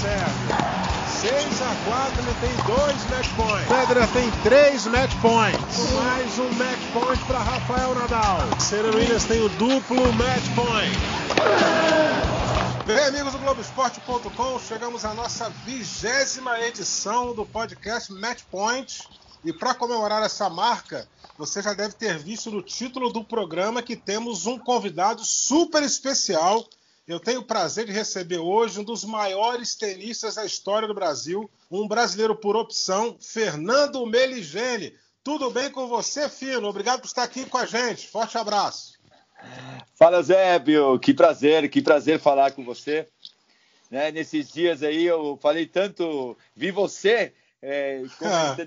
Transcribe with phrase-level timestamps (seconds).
[0.00, 0.80] serve.
[1.20, 3.68] 6 a 4, ele tem dois match points.
[3.68, 5.92] Federer tem três match points.
[5.92, 8.38] Mais um match point para Rafael Nadal.
[8.58, 10.96] Serena Williams tem o duplo match point.
[12.86, 19.06] Bem, amigos do Globoesporte.com, chegamos à nossa vigésima edição do podcast Match Point.
[19.44, 23.96] E para comemorar essa marca, você já deve ter visto no título do programa que
[23.96, 26.66] temos um convidado super especial
[27.10, 31.50] eu tenho o prazer de receber hoje um dos maiores tenistas da história do Brasil,
[31.70, 34.94] um brasileiro por opção, Fernando Meligeni.
[35.24, 36.68] Tudo bem com você, Fino?
[36.68, 38.06] Obrigado por estar aqui com a gente.
[38.06, 38.98] Forte abraço.
[39.94, 40.98] Fala, Zébio.
[41.00, 43.08] Que prazer, que prazer falar com você.
[43.90, 48.02] Né, nesses dias aí eu falei tanto, vi você é,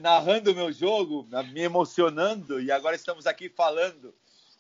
[0.01, 4.13] narrando o meu jogo, me emocionando, e agora estamos aqui falando.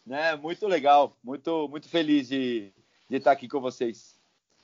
[0.05, 0.37] Né?
[0.37, 2.71] Muito legal, muito, muito feliz de,
[3.13, 4.15] de estar aqui com vocês.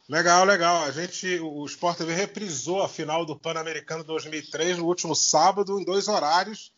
[0.07, 0.83] Legal, legal.
[0.83, 5.85] A gente, o Sport TV reprisou a final do Pan-Americano 2003 no último sábado, em
[5.85, 6.71] dois horários.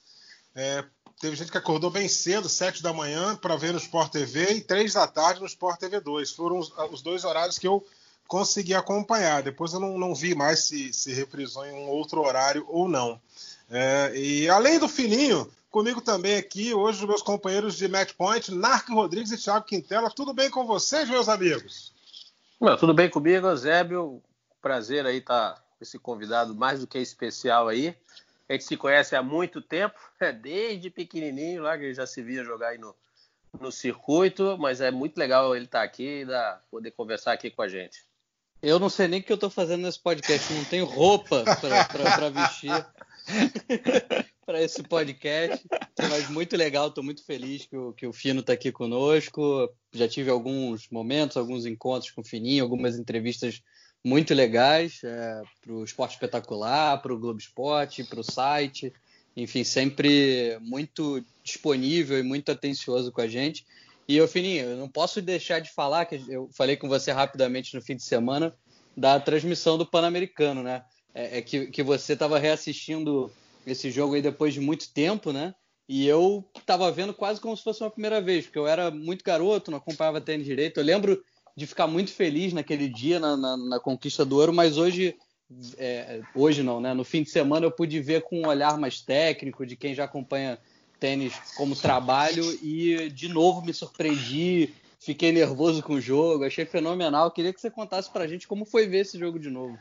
[0.54, 0.84] É,
[1.18, 4.62] teve gente que acordou bem cedo, sete da manhã, para ver no Sport TV e
[4.62, 6.32] três da tarde no Sport TV 2.
[6.32, 7.86] Foram os, os dois horários que eu
[8.28, 9.42] consegui acompanhar.
[9.42, 13.18] Depois eu não, não vi mais se, se reprisou em um outro horário ou não.
[13.70, 18.54] É, e além do Fininho, Comigo também aqui, hoje, os meus companheiros de Match Point,
[18.54, 20.12] Narco Rodrigues e Thiago Quintela.
[20.12, 21.94] Tudo bem com vocês, meus amigos?
[22.60, 24.22] Meu, tudo bem comigo, Zébio.
[24.62, 27.96] Prazer aí estar tá com esse convidado mais do que especial aí.
[28.50, 32.44] A gente se conhece há muito tempo, é, desde pequenininho, lá que já se via
[32.44, 32.94] jogar aí no,
[33.58, 36.28] no circuito, mas é muito legal ele estar tá aqui e
[36.70, 38.06] poder conversar aqui com a gente.
[38.62, 42.30] Eu não sei nem o que eu estou fazendo nesse podcast, não tenho roupa para
[42.30, 42.86] vestir.
[44.52, 45.66] para esse podcast.
[45.98, 49.70] Mas muito legal, estou muito feliz que o, que o Fino está aqui conosco.
[49.94, 53.64] Já tive alguns momentos, alguns encontros com o Fininho, algumas entrevistas
[54.04, 58.92] muito legais é, para o Esporte Espetacular, para o Globo Esporte, para o site.
[59.38, 63.66] Enfim, sempre muito disponível e muito atencioso com a gente.
[64.06, 67.74] E, eu, Fininho, eu não posso deixar de falar, que eu falei com você rapidamente
[67.74, 68.54] no fim de semana,
[68.98, 70.84] da transmissão do Pan-Americano, né?
[71.14, 73.32] É, é que, que você estava reassistindo
[73.66, 75.54] esse jogo aí depois de muito tempo, né?
[75.88, 79.26] E eu tava vendo quase como se fosse uma primeira vez, porque eu era muito
[79.26, 80.80] garoto, não acompanhava tênis direito.
[80.80, 81.22] Eu lembro
[81.56, 85.16] de ficar muito feliz naquele dia na, na, na conquista do ouro, mas hoje,
[85.78, 86.94] é, hoje não, né?
[86.94, 90.06] No fim de semana eu pude ver com um olhar mais técnico de quem já
[90.06, 90.58] acompanha
[91.00, 97.32] tênis como trabalho e de novo me surpreendi, fiquei nervoso com o jogo, achei fenomenal.
[97.32, 99.78] Queria que você contasse pra gente como foi ver esse jogo de novo.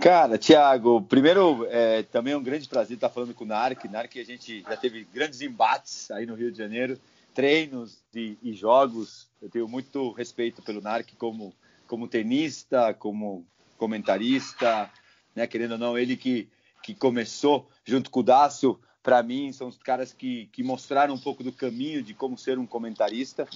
[0.00, 3.84] Cara, Thiago, primeiro, é, também é um grande prazer estar falando com o Narc.
[3.86, 6.98] Narc, a gente já teve grandes embates aí no Rio de Janeiro,
[7.34, 9.28] treinos e, e jogos.
[9.40, 11.54] Eu tenho muito respeito pelo Narc como,
[11.86, 14.90] como tenista, como comentarista,
[15.34, 15.46] né?
[15.46, 16.48] Querendo ou não, ele que,
[16.82, 21.18] que começou junto com o Dácio para mim, são os caras que, que mostraram um
[21.18, 23.46] pouco do caminho de como ser um comentarista,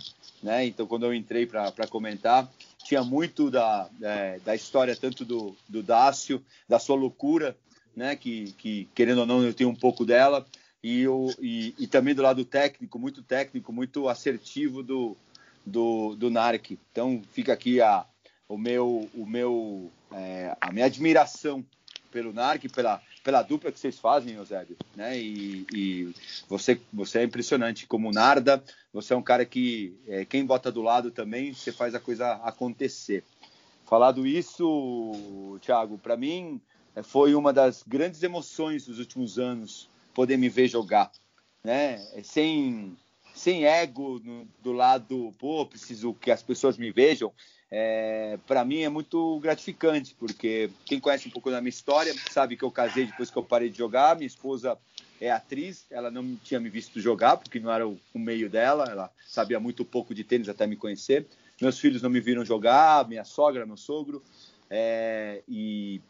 [0.43, 0.67] né?
[0.67, 2.47] Então, quando eu entrei para comentar,
[2.85, 7.57] tinha muito da, é, da história tanto do, do Dácio, da sua loucura,
[7.97, 8.15] né?
[8.15, 10.47] Que, que, querendo ou não, eu tenho um pouco dela,
[10.83, 15.17] e, eu, e, e também do lado técnico, muito técnico, muito assertivo do,
[15.65, 16.73] do, do Narc.
[16.93, 18.05] Então, fica aqui a,
[18.47, 21.65] o meu, o meu, é, a minha admiração
[22.13, 25.19] pelo Narc, pela pela dupla que vocês fazem, Eusébio, né?
[25.19, 26.15] E, e,
[26.49, 28.62] você, você é impressionante como Narda.
[28.93, 32.33] Você é um cara que é, quem bota do lado também, você faz a coisa
[32.45, 33.25] acontecer.
[33.84, 36.61] Falado isso, Thiago, para mim
[36.95, 41.11] é, foi uma das grandes emoções dos últimos anos poder me ver jogar,
[41.62, 41.95] né?
[42.15, 42.97] É, sem
[43.35, 47.33] sem ego no, do lado, pô, preciso que as pessoas me vejam
[47.71, 52.56] é, para mim é muito gratificante, porque quem conhece um pouco da minha história sabe
[52.56, 54.17] que eu casei depois que eu parei de jogar.
[54.17, 54.79] Minha esposa
[55.21, 58.87] é atriz, ela não tinha me visto jogar, porque não era o, o meio dela,
[58.89, 61.27] ela sabia muito pouco de tênis até me conhecer.
[61.61, 64.23] Meus filhos não me viram jogar, minha sogra, meu sogro,
[64.70, 66.00] é, e,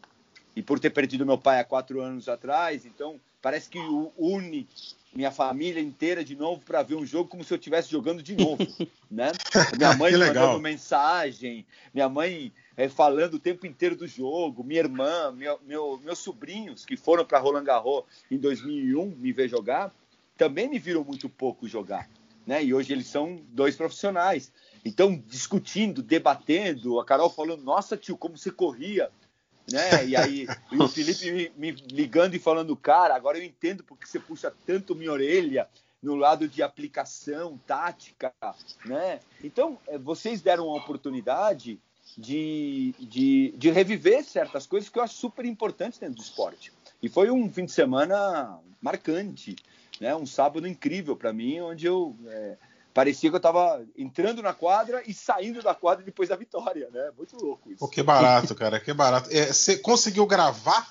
[0.55, 3.79] e por ter perdido meu pai há quatro anos atrás, então parece que
[4.17, 4.67] une
[5.13, 8.35] minha família inteira de novo para ver um jogo como se eu estivesse jogando de
[8.35, 8.59] novo,
[9.09, 9.31] né?
[9.75, 15.31] Minha mãe mandando mensagem, minha mãe é, falando o tempo inteiro do jogo, minha irmã,
[15.31, 19.93] meu, meu, meus sobrinhos que foram para Roland Garros em 2001 me ver jogar,
[20.37, 22.09] também me viram muito pouco jogar,
[22.45, 22.63] né?
[22.63, 24.51] E hoje eles são dois profissionais.
[24.85, 29.09] Então, discutindo, debatendo, a Carol falando: "Nossa, tio, como você corria?"
[29.71, 30.05] Né?
[30.05, 34.19] E aí o Felipe me, me, ligando e falando, cara, agora eu entendo porque você
[34.19, 35.67] puxa tanto minha orelha
[36.01, 38.33] no lado de aplicação tática,
[38.85, 39.19] né?
[39.43, 41.79] Então é, vocês deram uma oportunidade
[42.17, 46.71] de, de, de reviver certas coisas que eu acho super importantes dentro do esporte.
[47.01, 49.55] E foi um fim de semana marcante,
[49.99, 50.15] né?
[50.15, 52.57] um sábado incrível para mim, onde eu é,
[52.99, 57.11] parecia que eu estava entrando na quadra e saindo da quadra depois da vitória, né?
[57.15, 57.79] Muito louco isso.
[57.79, 59.29] Pô, que barato, cara, que barato.
[59.31, 60.85] É, você conseguiu gravar?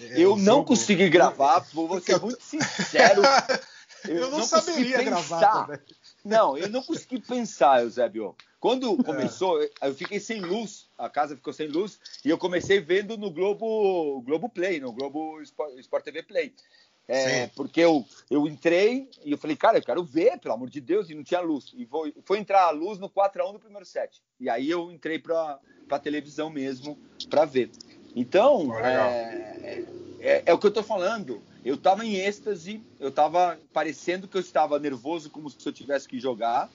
[0.00, 0.68] É, eu não jogo...
[0.68, 3.20] consegui gravar, vou ser muito sincero.
[4.06, 5.78] Eu, eu não, não saberia gravar também.
[6.22, 8.36] Não, eu não consegui pensar, Eusébio.
[8.60, 9.70] Quando começou, é.
[9.80, 14.20] eu fiquei sem luz, a casa ficou sem luz, e eu comecei vendo no Globo,
[14.20, 16.54] Globo Play, no Globo Sport, Sport TV Play.
[17.06, 20.80] É, porque eu, eu entrei e eu falei, cara, eu quero ver, pelo amor de
[20.80, 21.72] Deus, e não tinha luz.
[21.74, 24.22] E vou, foi entrar a luz no 4x1 do primeiro set.
[24.40, 25.58] E aí eu entrei para
[25.90, 26.98] a televisão mesmo
[27.28, 27.70] para ver.
[28.16, 29.84] Então, oh, é,
[30.20, 31.42] é, é, o que eu estou falando.
[31.64, 36.06] Eu estava em êxtase, eu estava parecendo que eu estava nervoso, como se eu tivesse
[36.06, 36.70] que jogar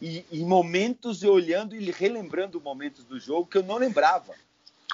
[0.00, 4.34] e em momentos eu olhando e relembrando momentos do jogo que eu não lembrava.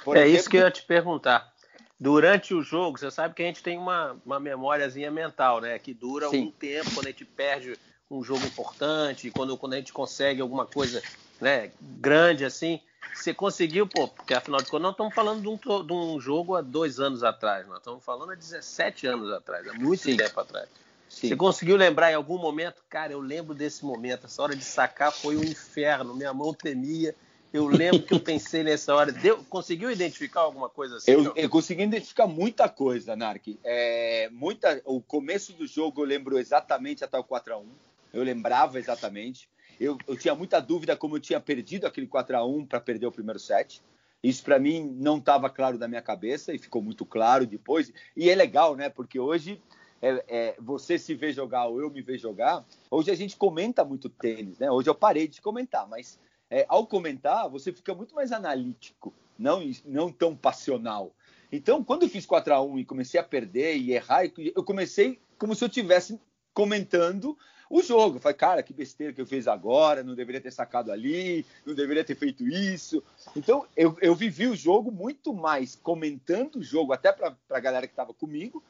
[0.05, 1.53] Por é exemplo, isso que eu ia te perguntar.
[2.01, 5.79] Durante o jogo, você sabe que a gente tem uma, uma memóriazinha mental, né?
[5.79, 6.47] Que dura Sim.
[6.47, 7.77] um tempo quando a gente perde
[8.11, 11.03] um jogo importante, quando, quando a gente consegue alguma coisa
[11.39, 12.81] né, grande assim.
[13.15, 16.57] Você conseguiu, pô, porque afinal de contas, nós estamos falando de um, de um jogo
[16.57, 20.17] há dois anos atrás, nós estamos falando há 17 anos atrás, há muito Sim.
[20.17, 20.69] tempo atrás.
[21.07, 21.29] Sim.
[21.29, 22.83] Você conseguiu lembrar em algum momento?
[22.89, 24.27] Cara, eu lembro desse momento.
[24.27, 26.15] Essa hora de sacar foi um inferno.
[26.15, 27.15] Minha mão tremia.
[27.53, 29.11] Eu lembro que eu pensei nessa hora.
[29.11, 31.11] Deu, conseguiu identificar alguma coisa assim?
[31.11, 33.59] Eu, eu consegui identificar muita coisa, Nark.
[33.65, 37.67] É, muita, o começo do jogo eu lembro exatamente até o 4 a 1
[38.13, 39.49] Eu lembrava exatamente.
[39.81, 43.07] Eu, eu tinha muita dúvida como eu tinha perdido aquele 4 a 1 para perder
[43.07, 43.83] o primeiro set.
[44.23, 47.93] Isso para mim não estava claro na minha cabeça e ficou muito claro depois.
[48.17, 48.89] E é legal, né?
[48.89, 49.61] Porque hoje
[50.01, 53.85] é, é, você se vê jogar ou eu me ver jogar, hoje a gente comenta
[53.85, 54.71] muito tênis, né?
[54.71, 56.19] Hoje eu parei de comentar, mas
[56.51, 61.15] é, ao comentar você fica muito mais analítico, não, não tão passional.
[61.53, 64.25] Então, quando eu fiz 4 a 1 e comecei a perder e errar,
[64.55, 66.21] eu comecei como se eu estivesse
[66.53, 67.37] comentando
[67.69, 68.17] o jogo.
[68.17, 71.75] Eu falei, cara, que besteira que eu fiz agora, não deveria ter sacado ali, não
[71.75, 73.03] deveria ter feito isso.
[73.37, 77.87] Então, eu, eu vivi o jogo muito mais comentando o jogo, até para a galera
[77.87, 78.63] que estava comigo,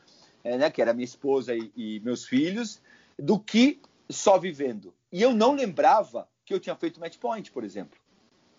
[0.44, 2.80] é, né, que era minha esposa e, e, meus filhos,
[3.18, 4.94] do que só vivendo.
[5.10, 7.96] E eu não lembrava que eu tinha feito match point, por exemplo.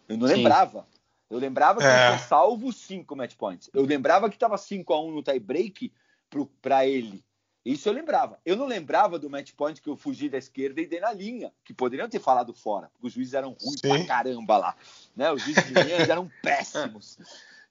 [0.07, 0.35] Eu não Sim.
[0.35, 0.88] lembrava.
[1.29, 1.89] Eu lembrava que é.
[1.89, 3.69] eu tinha salvo cinco match points.
[3.73, 5.91] Eu lembrava que estava 5 a 1 no tie break
[6.61, 7.21] para ele.
[7.65, 8.39] Isso eu lembrava.
[8.45, 11.51] Eu não lembrava do match point que eu fugi da esquerda e dei na linha,
[11.65, 13.89] que poderiam ter falado fora, porque os juízes eram ruins Sim.
[13.89, 14.75] pra caramba lá.
[15.13, 15.29] Né?
[15.31, 17.17] Os juízes de linha eram péssimos.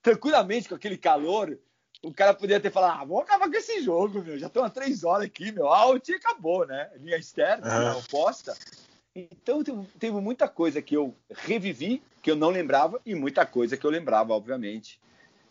[0.03, 1.57] Tranquilamente, com aquele calor,
[2.03, 4.37] o cara poderia ter falado, ah, vamos acabar com esse jogo, meu.
[4.37, 5.67] Já estão há três horas aqui, meu.
[5.67, 6.91] Out e acabou, né?
[6.97, 7.91] Linha externa, é.
[7.93, 8.55] oposta.
[9.15, 9.63] Então
[9.99, 13.91] teve muita coisa que eu revivi, que eu não lembrava, e muita coisa que eu
[13.91, 14.99] lembrava, obviamente.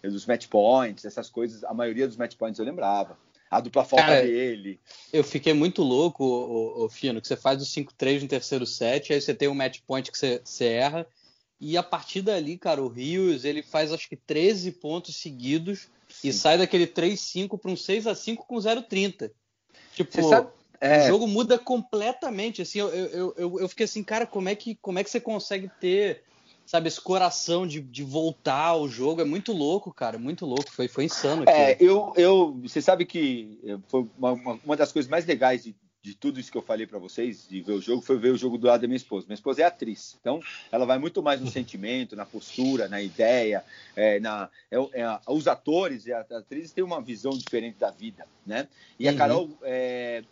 [0.03, 3.19] Dos match points, essas coisas, a maioria dos match points eu lembrava.
[3.51, 4.81] A dupla falta Cara, dele.
[5.13, 9.13] Eu fiquei muito louco, o, o, Fino, que você faz o 5-3 no terceiro set,
[9.13, 11.07] aí você tem um match point que você, você erra,
[11.61, 15.89] e a partir dali, cara, o Rios, ele faz acho que 13 pontos seguidos
[16.25, 19.31] e sai daquele 3-5 para um 6x5 com 0,30.
[19.95, 21.05] Tipo, sabe, é...
[21.05, 22.63] o jogo muda completamente.
[22.63, 25.21] Assim, eu, eu, eu, eu, fiquei assim, cara, como é que, como é que você
[25.21, 26.23] consegue ter,
[26.65, 29.21] sabe, esse coração de, de voltar ao jogo?
[29.21, 30.71] É muito louco, cara, muito louco.
[30.71, 31.45] Foi, foi insano.
[31.49, 34.33] É, eu, eu, você sabe que foi uma,
[34.65, 37.61] uma das coisas mais legais de de tudo isso que eu falei para vocês, de
[37.61, 39.27] ver o jogo, foi ver o jogo do lado da minha esposa.
[39.27, 40.41] Minha esposa é atriz, então
[40.73, 43.63] ela vai muito mais no sentimento, na postura, na ideia,
[43.95, 48.27] é, na, é, é, os atores e as atrizes têm uma visão diferente da vida,
[48.47, 48.67] né?
[48.99, 49.15] E uhum.
[49.15, 50.25] a Carol, é,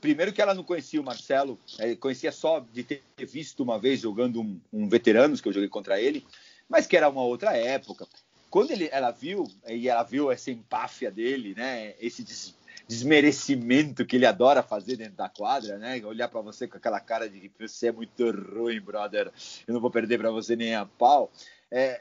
[0.00, 4.00] primeiro que ela não conhecia o Marcelo, é, conhecia só de ter visto uma vez
[4.00, 6.24] jogando um, um veteranos que eu joguei contra ele,
[6.68, 8.06] mas que era uma outra época.
[8.50, 11.94] Quando ele, ela viu e ela viu essa empáfia dele, né?
[12.00, 12.54] Esse des,
[12.88, 16.00] desmerecimento que ele adora fazer dentro da quadra, né?
[16.04, 19.32] Olhar para você com aquela cara de que você é muito ruim, brother,
[19.66, 21.30] eu não vou perder para você nem a pau.
[21.70, 22.00] É,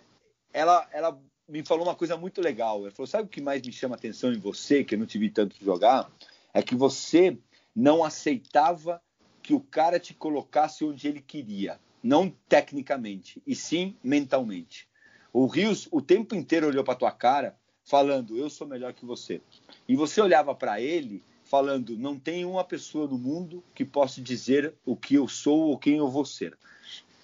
[0.54, 2.82] ela, ela me falou uma coisa muito legal.
[2.82, 5.18] Ela falou: sabe o que mais me chama atenção em você, que eu não te
[5.18, 6.10] vi tanto jogar?
[6.54, 7.38] É que você
[7.76, 9.02] não aceitava
[9.44, 14.88] que o cara te colocasse onde ele queria, não tecnicamente, e sim mentalmente.
[15.34, 19.42] O Rios o tempo inteiro olhou para tua cara falando: eu sou melhor que você.
[19.88, 24.74] E você olhava para ele falando: não tem uma pessoa no mundo que possa dizer
[24.86, 26.58] o que eu sou ou quem eu vou ser.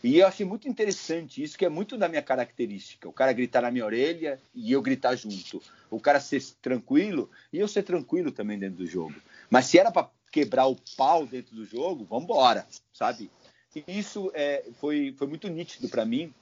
[0.03, 3.07] E eu achei muito interessante isso, que é muito da minha característica.
[3.07, 5.61] O cara gritar na minha orelha e eu gritar junto.
[5.91, 9.13] O cara ser tranquilo e eu ser tranquilo também dentro do jogo.
[9.47, 13.29] Mas se era para quebrar o pau dentro do jogo, vamos embora, sabe?
[13.75, 16.33] E isso é, foi, foi muito nítido para mim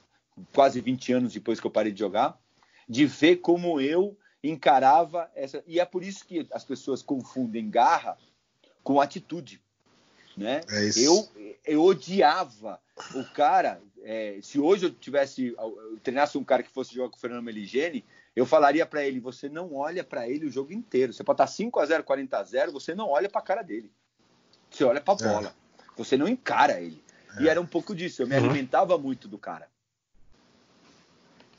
[0.52, 2.38] quase 20 anos depois que eu parei de jogar,
[2.88, 5.62] de ver como eu encarava essa.
[5.66, 8.16] E é por isso que as pessoas confundem garra
[8.82, 9.60] com atitude.
[10.36, 10.62] Né?
[10.70, 11.06] É.
[11.06, 11.28] Eu,
[11.64, 12.80] eu odiava
[13.14, 13.80] o cara.
[14.02, 17.44] É, se hoje eu tivesse eu treinasse um cara que fosse jogar com o Fernando
[17.44, 18.04] Meligeni,
[18.34, 21.12] eu falaria para ele: você não olha para ele o jogo inteiro.
[21.12, 23.62] Você pode estar 5 a 0 40 a 0 você não olha para a cara
[23.62, 23.92] dele.
[24.70, 25.48] Você olha para a bola.
[25.48, 25.82] É.
[25.96, 27.02] Você não encara ele.
[27.36, 27.42] É.
[27.42, 28.22] E era um pouco disso.
[28.22, 28.44] Eu me uhum.
[28.44, 29.68] alimentava muito do cara.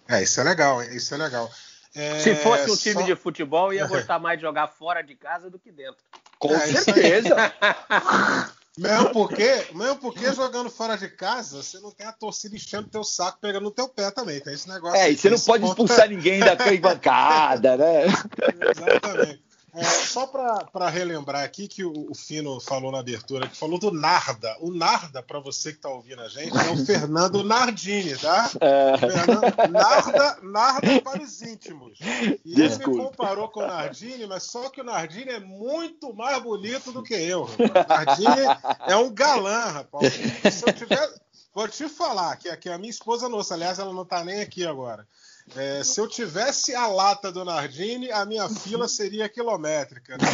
[0.07, 1.49] É, isso é legal, isso é legal.
[1.93, 3.05] É, Se fosse um time só...
[3.05, 6.03] de futebol, ia gostar mais de jogar fora de casa do que dentro.
[6.39, 7.35] Com é, certeza.
[8.77, 13.03] mesmo porque, mesmo porque jogando fora de casa, você não tem a torcida enchendo teu
[13.03, 14.39] saco, pegando no teu pé também.
[14.39, 14.97] Tem esse negócio.
[14.97, 18.05] É, e você não pode expulsar ninguém da bancada, né?
[18.05, 19.50] Exatamente.
[19.73, 23.89] É, só para relembrar aqui que o, o, Fino falou na abertura, que falou do
[23.89, 24.57] Narda.
[24.59, 28.51] O Narda, para você que está ouvindo a gente, é o Fernando Nardini, tá?
[28.59, 28.97] É.
[28.97, 31.97] Fernando, Narda, Narda para os íntimos.
[32.43, 32.83] E Desculpa.
[32.83, 36.91] ele me comparou com o Nardini, mas só que o Nardini é muito mais bonito
[36.91, 37.45] do que eu.
[37.45, 38.19] Rapaz.
[38.19, 40.13] Nardini é um galã, rapaz.
[40.51, 41.13] Se eu tiver,
[41.53, 44.65] vou te falar que aqui a minha esposa nossa, aliás, ela não está nem aqui
[44.65, 45.07] agora.
[45.55, 50.17] É, se eu tivesse a lata do Nardini, a minha fila seria quilométrica.
[50.17, 50.25] Né?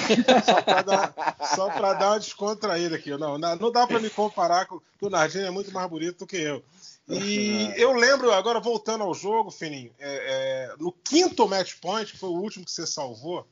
[0.45, 1.13] Só para dar,
[1.99, 3.09] dar uma descontraída aqui.
[3.17, 6.37] Não, não dá para me comparar com o Nardini é muito mais bonito do que
[6.37, 6.63] eu.
[7.09, 12.17] E eu lembro, agora voltando ao jogo, Fininho, é, é, no quinto match point, que
[12.17, 13.47] foi o último que você salvou,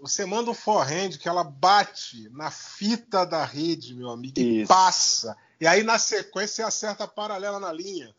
[0.00, 4.68] você manda um forehand que ela bate na fita da rede, meu amigo, e Isso.
[4.68, 5.36] passa.
[5.60, 8.14] E aí, na sequência, você acerta a paralela na linha.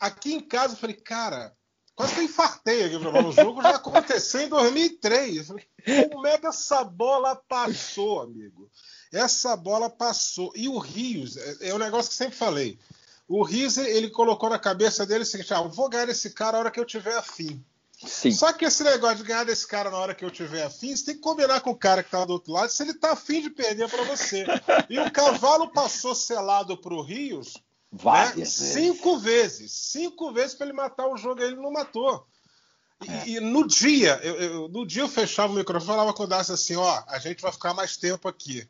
[0.00, 1.54] Aqui em casa, eu falei, cara,
[1.96, 5.48] Quase que eu infartei aqui para o jogo já aconteceu em 2003.
[6.12, 8.70] Como é que essa bola passou, amigo?
[9.10, 10.52] Essa bola passou.
[10.54, 12.78] E o Rios, é, é um negócio que sempre falei.
[13.26, 16.60] O Rios, ele colocou na cabeça dele o seguinte: ah, vou ganhar esse cara a
[16.60, 17.64] hora que eu tiver afim.
[18.06, 18.30] Sim.
[18.30, 21.06] Só que esse negócio de ganhar desse cara na hora que eu tiver afim, você
[21.06, 23.40] tem que combinar com o cara que tá do outro lado se ele tá afim
[23.40, 24.44] de perder para você.
[24.90, 27.54] E o cavalo passou selado pro Rios
[27.96, 28.72] Várias né?
[28.72, 29.72] Cinco vezes.
[29.72, 32.26] Cinco vezes para ele matar o jogo, ele não matou.
[33.02, 33.28] E, é.
[33.28, 36.26] e no dia, eu, eu, no dia eu fechava o microfone e falava com o
[36.26, 38.66] Dácio assim, ó, a gente vai ficar mais tempo aqui.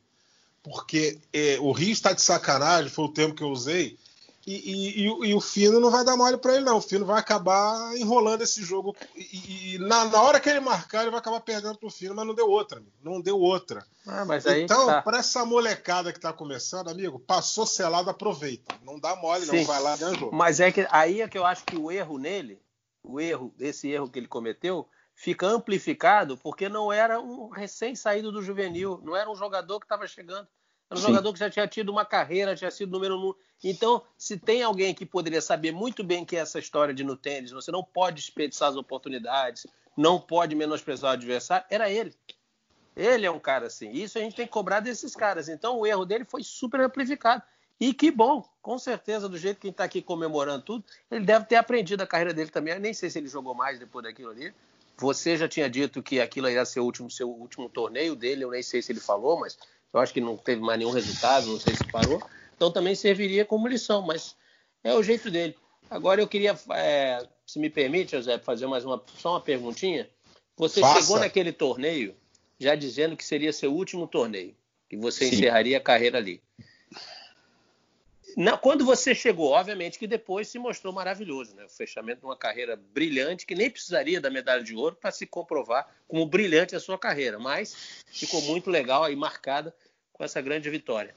[0.63, 3.97] Porque é, o Rio está de sacanagem, foi o termo que eu usei,
[4.47, 6.77] e, e, e, o Fino não vai dar mole para ele, não.
[6.77, 8.95] O Fino vai acabar enrolando esse jogo.
[9.17, 12.33] E, na, na, hora que ele marcar, ele vai acabar perdendo pro Fino, mas não
[12.33, 12.79] deu outra.
[12.79, 12.93] Amigo.
[13.03, 13.85] Não deu outra.
[14.07, 14.25] Ah,
[14.57, 15.03] então, tá.
[15.03, 18.73] para essa molecada que tá começando, amigo, passou selado, aproveita.
[18.85, 19.57] Não dá mole, Sim.
[19.57, 19.65] não.
[19.65, 20.37] Vai lá e ganha jogo.
[20.37, 22.63] Mas é que aí é que eu acho que o erro nele,
[23.03, 28.43] o erro, esse erro que ele cometeu, fica amplificado porque não era um recém-saído do
[28.43, 30.47] juvenil, não era um jogador que estava chegando.
[30.89, 31.09] Era um Sim.
[31.09, 33.35] jogador que já tinha tido uma carreira, tinha sido número um.
[33.63, 37.17] Então, se tem alguém que poderia saber muito bem que é essa história de no
[37.17, 39.67] tênis, você não pode desperdiçar as oportunidades,
[39.97, 42.15] não pode menosprezar o adversário, era ele.
[42.97, 43.91] Ele é um cara assim.
[43.91, 45.49] Isso a gente tem que cobrar desses caras.
[45.49, 47.43] Então, o erro dele foi super amplificado.
[47.79, 51.25] E que bom, com certeza, do jeito que a gente está aqui comemorando tudo, ele
[51.25, 52.73] deve ter aprendido a carreira dele também.
[52.73, 54.55] Eu nem sei se ele jogou mais depois daquilo ali.
[54.97, 58.51] Você já tinha dito que aquilo ia ser o último, seu último torneio dele, eu
[58.51, 59.59] nem sei se ele falou, mas
[59.97, 62.23] eu acho que não teve mais nenhum resultado, não sei se parou.
[62.55, 64.37] Então também serviria como lição, mas
[64.85, 65.57] é o jeito dele.
[65.89, 70.09] Agora eu queria, é, se me permite, José, fazer mais uma só uma perguntinha.
[70.57, 71.01] Você Faça.
[71.01, 72.15] chegou naquele torneio
[72.59, 74.55] já dizendo que seria seu último torneio,
[74.89, 75.37] que você Sim.
[75.37, 76.43] encerraria a carreira ali.
[78.37, 81.65] Na, quando você chegou, obviamente que depois se mostrou maravilhoso, né?
[81.65, 85.27] O fechamento de uma carreira brilhante, que nem precisaria da medalha de ouro para se
[85.27, 89.75] comprovar como brilhante a sua carreira, mas ficou muito legal aí marcada
[90.17, 91.15] com essa grande vitória.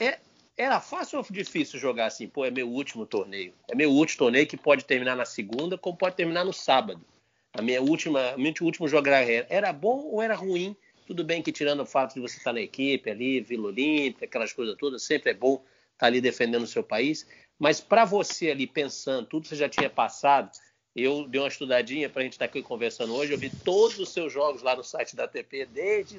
[0.00, 0.18] É,
[0.56, 2.26] era fácil ou difícil jogar assim?
[2.26, 3.52] Pô, é meu último torneio.
[3.68, 7.04] É meu último torneio que pode terminar na segunda, como pode terminar no sábado.
[7.52, 10.74] A minha última, meu último jogo era bom ou era ruim?
[11.06, 14.54] Tudo bem que tirando o fato de você estar na equipe ali, Vila Olímpica, aquelas
[14.54, 17.26] coisas todas, sempre é bom estar ali defendendo o seu país.
[17.58, 20.50] Mas para você ali pensando, tudo você já tinha passado,
[20.96, 23.32] eu dei uma estudadinha para a gente estar aqui conversando hoje.
[23.32, 26.16] Eu vi todos os seus jogos lá no site da ATP desde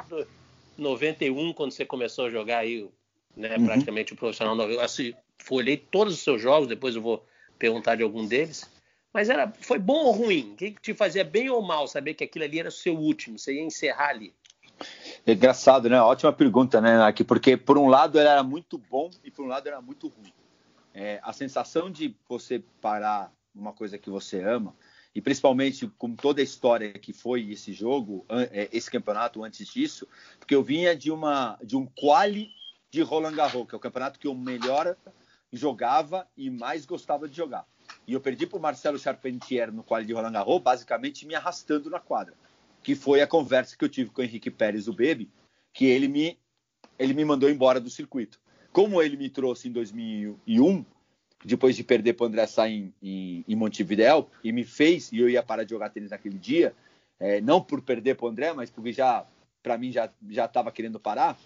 [0.78, 2.90] 91, quando você começou a jogar aí,
[3.36, 3.66] né, uhum.
[3.66, 4.70] praticamente o profissional.
[4.70, 5.14] Eu assim,
[5.50, 7.26] olhei todos os seus jogos, depois eu vou
[7.58, 8.70] perguntar de algum deles.
[9.14, 10.54] Mas era, foi bom ou ruim?
[10.54, 13.38] O que te fazia bem ou mal saber que aquilo ali era o seu último,
[13.38, 14.34] você ia encerrar ali?
[15.26, 16.02] É engraçado, né?
[16.02, 19.68] Ótima pergunta, né, Aqui, porque por um lado era muito bom e por um lado
[19.68, 20.34] era muito ruim.
[20.94, 24.76] É, a sensação de você parar uma coisa que você ama,
[25.16, 30.08] e principalmente com toda a história que foi esse jogo, é, esse campeonato antes disso,
[30.40, 32.50] porque eu vinha de uma de um quali
[32.90, 34.96] de Roland Garros, que é o campeonato que eu melhor
[35.52, 37.66] jogava e mais gostava de jogar.
[38.08, 41.90] E eu perdi para o Marcelo Charpentier no quadro de Roland Garros, basicamente me arrastando
[41.90, 42.34] na quadra.
[42.82, 45.30] Que foi a conversa que eu tive com o Henrique Pérez, o Baby,
[45.72, 46.38] que ele me,
[47.00, 48.40] ele me mandou embora do circuito.
[48.72, 50.86] Como ele me trouxe em 2001,
[51.44, 55.20] depois de perder para o André Sá em, em, em, Montevideo, e me fez, e
[55.20, 56.74] eu ia parar de jogar tênis naquele dia,
[57.20, 59.26] é, não por perder para o André, mas porque já,
[59.62, 61.38] para mim, já estava querendo parar,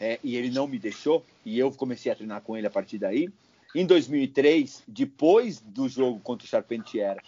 [0.00, 2.98] é, e ele não me deixou, e eu comecei a treinar com ele a partir
[2.98, 3.28] daí.
[3.74, 7.18] Em 2003, depois do jogo contra o Charpentier,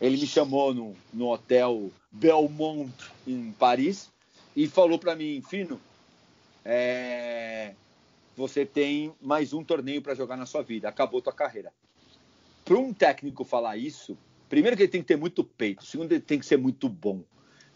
[0.00, 2.92] ele me chamou no, no hotel Belmont,
[3.26, 4.10] em Paris,
[4.56, 5.80] e falou para mim, Fino,
[6.64, 7.74] é,
[8.36, 11.72] você tem mais um torneio para jogar na sua vida, acabou tua carreira.
[12.64, 14.16] Para um técnico falar isso,
[14.48, 17.22] primeiro que ele tem que ter muito peito, segundo ele tem que ser muito bom,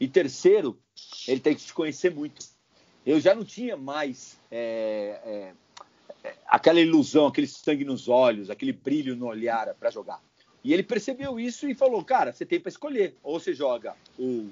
[0.01, 0.79] e terceiro,
[1.27, 2.45] ele tem que te conhecer muito.
[3.05, 5.55] Eu já não tinha mais é,
[6.25, 10.23] é, aquela ilusão, aquele sangue nos olhos, aquele brilho no olhar para jogar.
[10.63, 13.17] E ele percebeu isso e falou: Cara, você tem para escolher.
[13.23, 14.51] Ou você joga o,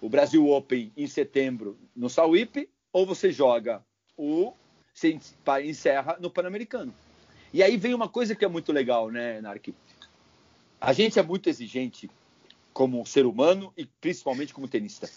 [0.00, 3.84] o Brasil Open em setembro no Sauípe, ou você joga
[4.16, 4.52] o.
[4.96, 5.20] Você
[5.62, 6.94] encerra no Pan-Americano.
[7.52, 9.74] E aí vem uma coisa que é muito legal, né, Nark?
[10.80, 12.10] A gente é muito exigente
[12.72, 15.10] como ser humano e principalmente como tenista.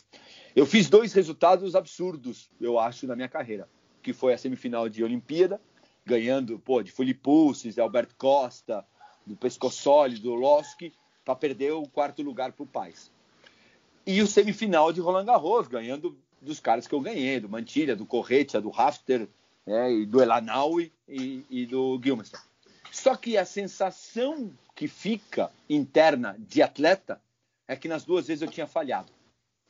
[0.54, 3.70] Eu fiz dois resultados absurdos, eu acho, na minha carreira,
[4.04, 5.62] que foi a semifinal de Olimpíada
[6.06, 8.86] ganhando pô, de Fulipussis, Alberto Costa,
[9.26, 10.92] do Pescoçoli, do Loski,
[11.24, 13.10] para perder o quarto lugar para o Paz.
[14.06, 18.06] E o semifinal de Roland Garros, ganhando dos caras que eu ganhei, do Mantilha, do
[18.06, 19.30] Corretia, do Rafter,
[19.70, 22.40] né, e do Elanaui e, e do Gilmester.
[22.92, 27.22] Só que a sensação que fica interna de atleta
[27.68, 29.12] é que nas duas vezes eu tinha falhado.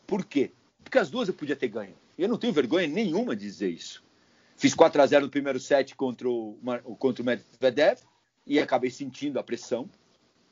[0.07, 0.53] Por quê?
[0.81, 1.93] Porque as duas eu podia ter ganho.
[2.17, 4.01] Eu não tenho vergonha nenhuma de dizer isso.
[4.55, 6.57] Fiz 4 a 0 no primeiro set contra o,
[6.97, 7.99] contra o Medvedev
[8.47, 9.89] e acabei sentindo a pressão.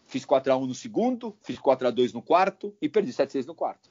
[0.08, 3.30] Fiz 4 a 1 no segundo, fiz 4 a 2 no quarto e perdi 7
[3.30, 3.89] a 6 no quarto.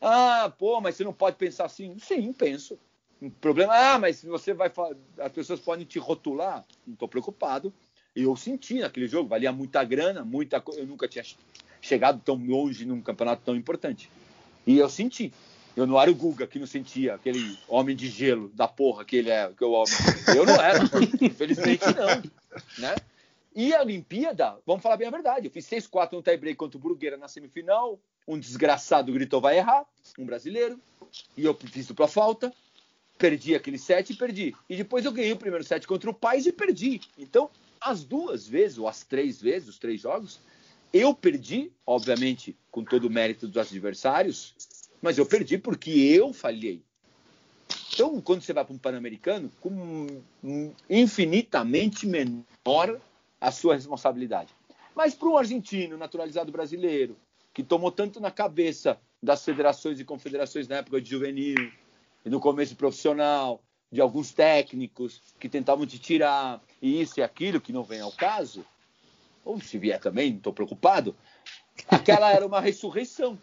[0.00, 1.98] Ah, pô, mas você não pode pensar assim?
[1.98, 2.78] Sim, penso.
[3.20, 4.70] O problema, ah, mas você vai
[5.18, 6.64] as pessoas podem te rotular.
[6.86, 7.72] Não estou preocupado.
[8.14, 11.24] Eu senti naquele jogo, valia muita grana, muita eu nunca tinha
[11.80, 14.10] chegado tão longe num campeonato tão importante.
[14.66, 15.32] E eu senti.
[15.76, 19.16] Eu não era o Guga que não sentia aquele homem de gelo da porra que
[19.16, 19.94] ele é, que eu homem.
[20.36, 20.80] Eu não era.
[21.20, 22.22] Infelizmente não,
[22.78, 22.96] né?
[23.54, 26.80] E a Olimpíada, vamos falar bem a verdade, eu fiz 6-4 no tie-break contra o
[26.80, 29.84] Brugueira na semifinal, um desgraçado gritou vai errar,
[30.16, 30.80] um brasileiro,
[31.36, 32.52] e eu fiz dupla falta,
[33.18, 34.54] perdi aquele set e perdi.
[34.68, 37.00] E depois eu ganhei o primeiro set contra o Paz e perdi.
[37.18, 37.50] Então,
[37.80, 40.40] as duas vezes, ou as três vezes, os três jogos,
[40.92, 44.54] eu perdi, obviamente, com todo o mérito dos adversários,
[45.02, 46.82] mas eu perdi porque eu falhei.
[47.92, 50.22] Então, quando você vai para um Pan-Americano, com
[50.88, 53.00] infinitamente menor
[53.40, 54.54] a sua responsabilidade.
[54.94, 57.16] Mas para um argentino naturalizado brasileiro,
[57.52, 61.72] que tomou tanto na cabeça das federações e confederações na época de juvenil
[62.24, 67.72] no começo profissional, de alguns técnicos que tentavam te tirar e isso e aquilo que
[67.72, 68.64] não vem ao caso,
[69.44, 71.16] ou se vier também, não estou preocupado,
[71.88, 73.38] aquela era uma ressurreição.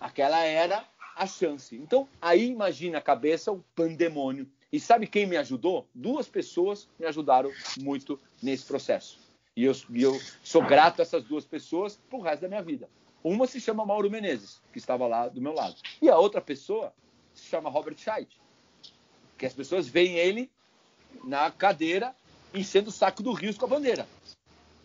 [0.00, 0.84] Aquela era
[1.16, 1.76] a chance.
[1.76, 4.48] Então, aí imagina a cabeça, o pandemônio.
[4.72, 5.86] E sabe quem me ajudou?
[5.94, 9.18] Duas pessoas me ajudaram muito nesse processo.
[9.56, 12.88] E eu, eu sou grato a essas duas pessoas pro resto da minha vida.
[13.22, 15.76] Uma se chama Mauro Menezes, que estava lá do meu lado.
[16.00, 16.92] E a outra pessoa
[17.52, 18.40] chama Robert Scheid,
[19.36, 20.50] que as pessoas veem ele
[21.24, 22.14] na cadeira
[22.54, 24.08] enchendo o saco do Rios com a bandeira.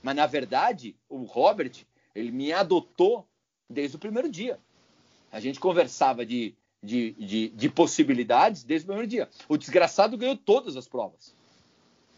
[0.04, 1.72] Mas, na verdade, o Robert,
[2.14, 3.26] ele me adotou
[3.70, 4.60] desde o primeiro dia.
[5.32, 9.30] A gente conversava de, de, de, de possibilidades desde o primeiro dia.
[9.48, 11.34] O desgraçado ganhou todas as provas.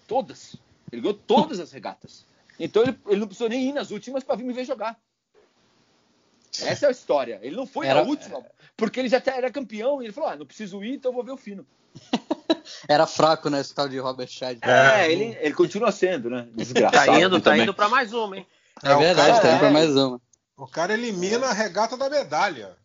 [0.07, 0.55] Todas.
[0.91, 2.25] Ele ganhou todas as regatas.
[2.59, 4.99] Então ele, ele não precisou nem ir nas últimas para vir me ver jogar.
[6.61, 7.39] Essa é a história.
[7.41, 8.43] Ele não foi era, na última,
[8.75, 11.31] porque ele já era campeão e ele falou: ah, não preciso ir, então vou ver
[11.31, 11.65] o fino.
[12.87, 14.59] era fraco, né, esse tal de Robert Scheid.
[14.63, 16.47] É, é, ele, ele continua sendo, né?
[16.53, 17.05] Desgraçado.
[17.05, 18.47] Tá indo, tá indo para mais uma, hein?
[18.83, 20.21] É, é verdade, cara, tá indo para mais uma.
[20.57, 22.75] O cara elimina a regata da medalha.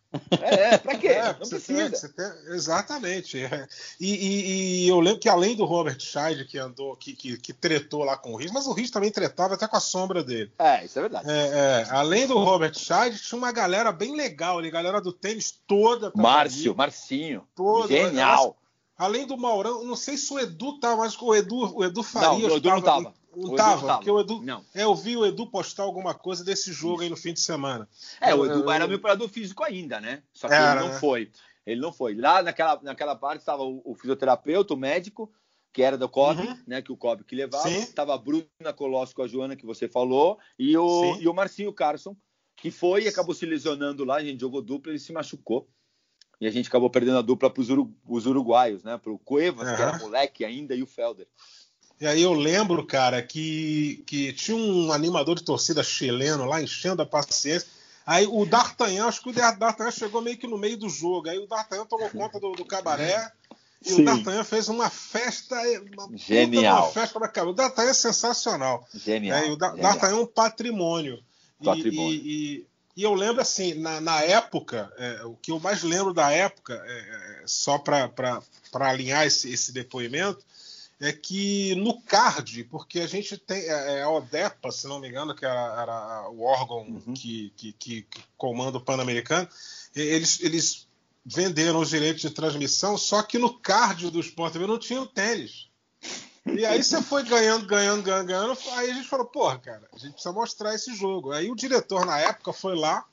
[0.41, 1.09] É, é pra quê?
[1.09, 2.09] É, não precisa.
[2.09, 3.43] Tem, tem, exatamente.
[3.45, 3.67] É.
[4.01, 7.53] E, e, e, eu lembro que além do Robert Scheid, que andou, que, que, que,
[7.53, 10.53] tretou lá com o Riz, mas o Riz também tretava até com a sombra dele.
[10.59, 11.31] É, isso é verdade.
[11.31, 15.55] É, é além do Robert Scheid, tinha uma galera bem legal ali, galera do tênis
[15.67, 16.13] toda.
[16.15, 17.47] Márcio, ali, Marcinho.
[17.55, 18.57] Toda, Genial.
[18.97, 22.43] Além do Maurão, não sei se o Edu tá, mas o Edu, o Edu Farias.
[22.43, 23.13] Não, o Edu não tava.
[23.37, 24.43] Não tava, porque o Edu.
[24.43, 24.65] Não.
[24.75, 27.89] É, eu vi o Edu postar alguma coisa desse jogo aí no fim de semana.
[28.21, 30.23] É, o Edu eu, era meu operador físico ainda, né?
[30.33, 31.01] Só que era, ele não né?
[31.01, 31.31] foi.
[31.67, 32.15] Ele não foi.
[32.15, 35.33] Lá naquela, naquela parte estava o, o, fisioterapeuta, o médico,
[35.73, 36.59] que era do Kobe, uhum.
[36.67, 36.83] né?
[36.83, 37.69] Que o Kobe que levava.
[37.69, 37.87] Sim.
[37.93, 41.73] Tava a Bruna Colosso com a Joana, que você falou, e o, e o Marcinho
[41.73, 42.17] Carson,
[42.57, 44.17] que foi e acabou se lesionando lá.
[44.17, 45.69] A gente jogou dupla, ele se machucou.
[46.41, 48.99] E a gente acabou perdendo a dupla para os uruguaios, né?
[48.99, 49.77] Para o Cuevas, uhum.
[49.77, 51.27] que era moleque ainda, e o Felder.
[52.01, 57.03] E aí eu lembro, cara, que, que tinha um animador de torcida chileno lá enchendo
[57.03, 57.69] a paciência.
[58.07, 61.29] Aí o D'Artagnan, acho que o D'Artagnan chegou meio que no meio do jogo.
[61.29, 63.31] Aí o D'Artagnan tomou conta do, do cabaré.
[63.83, 64.03] E Sim.
[64.03, 65.57] o D'Artagnan fez uma festa.
[65.93, 66.85] Uma Genial.
[66.85, 68.87] Uma festa pra O D'Artagnan é sensacional.
[68.93, 69.39] Genial.
[69.39, 71.23] É, o D'Artagnan é um patrimônio.
[71.63, 72.13] patrimônio.
[72.13, 76.13] E, e, e, eu lembro, assim, na, na época, é, o que eu mais lembro
[76.13, 80.45] da época, é, é só para alinhar esse, esse depoimento,
[81.07, 85.09] é que no CARD, porque a gente tem é, é, a ODEPA, se não me
[85.09, 87.15] engano, que era, era o órgão uhum.
[87.15, 89.49] que, que, que, comanda o Pan-Americano,
[89.95, 90.89] eles, eles
[91.25, 95.07] venderam os direitos de transmissão, só que no card do Sport TV não tinha o
[95.07, 95.69] tênis.
[96.47, 98.59] E aí você foi ganhando, ganhando, ganhando, ganhando.
[98.73, 101.33] Aí a gente falou, porra, cara, a gente precisa mostrar esse jogo.
[101.33, 103.05] Aí o diretor, na época, foi lá,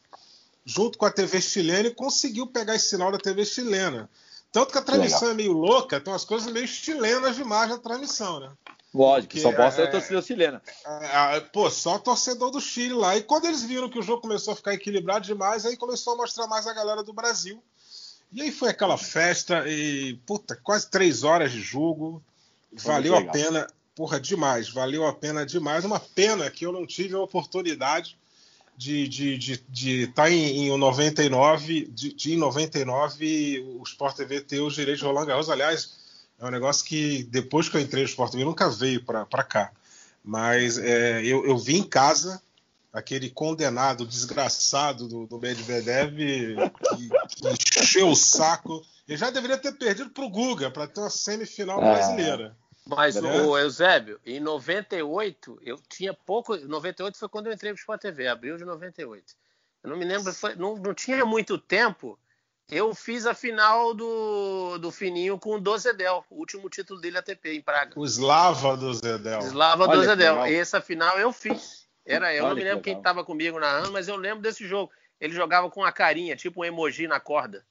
[0.65, 4.09] junto com a TV chilena, e conseguiu pegar esse sinal da TV chilena.
[4.51, 5.31] Tanto que a transmissão Legal.
[5.31, 8.51] é meio louca, tem umas coisas meio chilenas demais na transmissão, né?
[8.93, 10.61] Lógico, só pode ser é, a torcida chilena.
[10.85, 13.15] É, é, pô, só torcedor do Chile lá.
[13.15, 16.17] E quando eles viram que o jogo começou a ficar equilibrado demais, aí começou a
[16.17, 17.63] mostrar mais a galera do Brasil.
[18.33, 22.21] E aí foi aquela festa e, puta, quase três horas de jogo.
[22.73, 24.69] Valeu a pena, porra, demais.
[24.69, 25.85] Valeu a pena demais.
[25.85, 28.17] Uma pena que eu não tive a oportunidade
[28.81, 34.15] de estar de, de, de tá em, em 99, de, de em 99 o Sport
[34.15, 35.49] TV ter os direitos de Roland Garros.
[35.49, 35.91] Aliás,
[36.39, 39.71] é um negócio que depois que eu entrei no Sport TV nunca veio para cá.
[40.23, 42.41] Mas é, eu, eu vi em casa
[42.91, 47.09] aquele condenado desgraçado do, do Medvedev que,
[47.71, 48.83] que encheu o saco.
[49.07, 51.93] Ele já deveria ter perdido para o Guga para ter uma semifinal é.
[51.93, 52.57] brasileira.
[52.85, 53.41] Mas né?
[53.41, 56.57] o Eusébio, em 98, eu tinha pouco.
[56.57, 59.33] 98 foi quando eu entrei para o Sport TV, abril de 98.
[59.83, 62.17] Eu não me lembro, foi, não, não tinha muito tempo.
[62.69, 67.53] Eu fiz a final do, do Fininho com o Dozedel, o último título dele ATP
[67.53, 67.91] em Praga.
[67.99, 69.41] O Slava Dozedel.
[69.41, 70.45] Slava Olha Dozedel.
[70.45, 71.85] Essa final eu fiz.
[72.05, 74.41] Era eu, Olha não me lembro que quem estava comigo na RAM, mas eu lembro
[74.41, 74.91] desse jogo.
[75.19, 77.63] Ele jogava com a carinha, tipo um emoji na corda.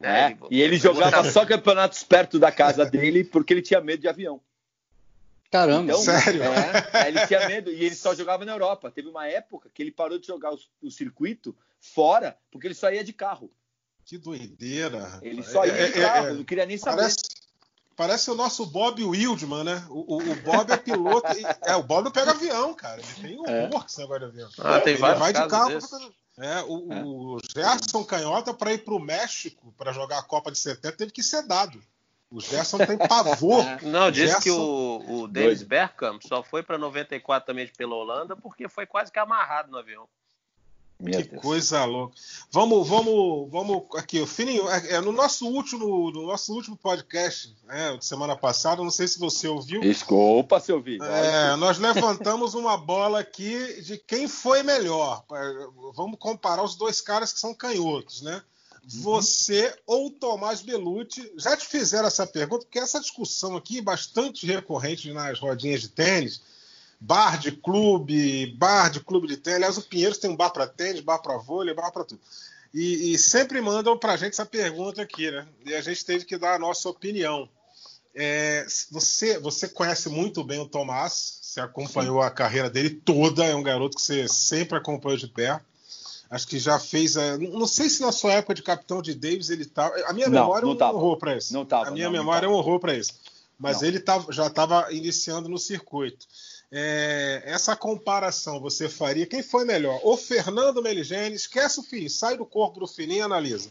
[0.00, 0.32] Né?
[0.32, 4.08] É, e ele jogava só campeonatos perto da casa dele porque ele tinha medo de
[4.08, 4.40] avião.
[5.50, 6.42] Caramba, então, sério?
[6.42, 8.90] É, ele tinha medo e ele só jogava na Europa.
[8.90, 12.90] Teve uma época que ele parou de jogar o, o circuito fora porque ele só
[12.90, 13.50] ia de carro.
[14.04, 15.18] Que doideira.
[15.22, 16.98] Ele só ia é, de é, carro, é, não queria nem saber.
[16.98, 17.16] Parece,
[17.96, 19.86] parece o nosso Bob Wildman, né?
[19.90, 21.32] O, o, o Bob é piloto.
[21.36, 23.00] e, é, o Bob não pega avião, cara.
[23.00, 23.68] Ele tem humor é.
[23.68, 24.50] com esse negócio de avião.
[24.58, 25.72] Ah, tem ele vai de carro.
[26.38, 27.02] É, o, é.
[27.02, 31.10] o Gerson Canhota, para ir para o México para jogar a Copa de 70, teve
[31.10, 31.82] que ser dado.
[32.30, 33.64] O Gerson tem pavor.
[33.82, 34.42] Não, disse Gerson...
[34.42, 39.12] que o, o Davis Bergkamp só foi para 94 também pela Holanda porque foi quase
[39.12, 40.08] que amarrado no avião.
[40.98, 41.42] Meu que Deus.
[41.42, 42.14] coisa louca.
[42.50, 47.54] Vamos, vamos, vamos aqui, o Fininho, é, é, no nosso último, no nosso último podcast,
[47.64, 49.80] né, de semana passada, não sei se você ouviu.
[49.82, 50.98] Desculpa se ouvi.
[51.02, 55.22] É, nós levantamos uma bola aqui de quem foi melhor.
[55.94, 58.42] Vamos comparar os dois caras que são canhotos, né?
[58.94, 59.00] Uhum.
[59.02, 64.46] Você ou Tomás Belucci já te fizeram essa pergunta, porque essa discussão aqui é bastante
[64.46, 66.40] recorrente nas rodinhas de tênis
[67.00, 69.56] bar de clube, bar de clube de tênis.
[69.56, 72.20] Aliás, o Pinheiros tem um bar para tênis, bar para vôlei, bar para tudo.
[72.74, 75.46] E, e, sempre mandam para a gente essa pergunta aqui, né?
[75.64, 77.48] E a gente teve que dar a nossa opinião.
[78.14, 82.26] É, você, você conhece muito bem o Tomás, você acompanhou Sim.
[82.26, 85.64] a carreira dele toda, é um garoto que você sempre acompanhou de perto.
[86.30, 87.16] Acho que já fez.
[87.16, 89.94] A, não sei se na sua época de capitão de Davis ele estava.
[90.06, 91.52] A minha não, memória não é um horror para isso.
[91.52, 93.12] Não tava, a minha não, memória não é um horror para isso.
[93.58, 96.26] Mas ele tava, já estava iniciando no circuito
[96.70, 99.26] é, essa comparação você faria?
[99.26, 100.00] Quem foi melhor?
[100.02, 101.34] O Fernando Meligeni?
[101.34, 103.70] Esquece o filho, sai do corpo do filhinho e analisa.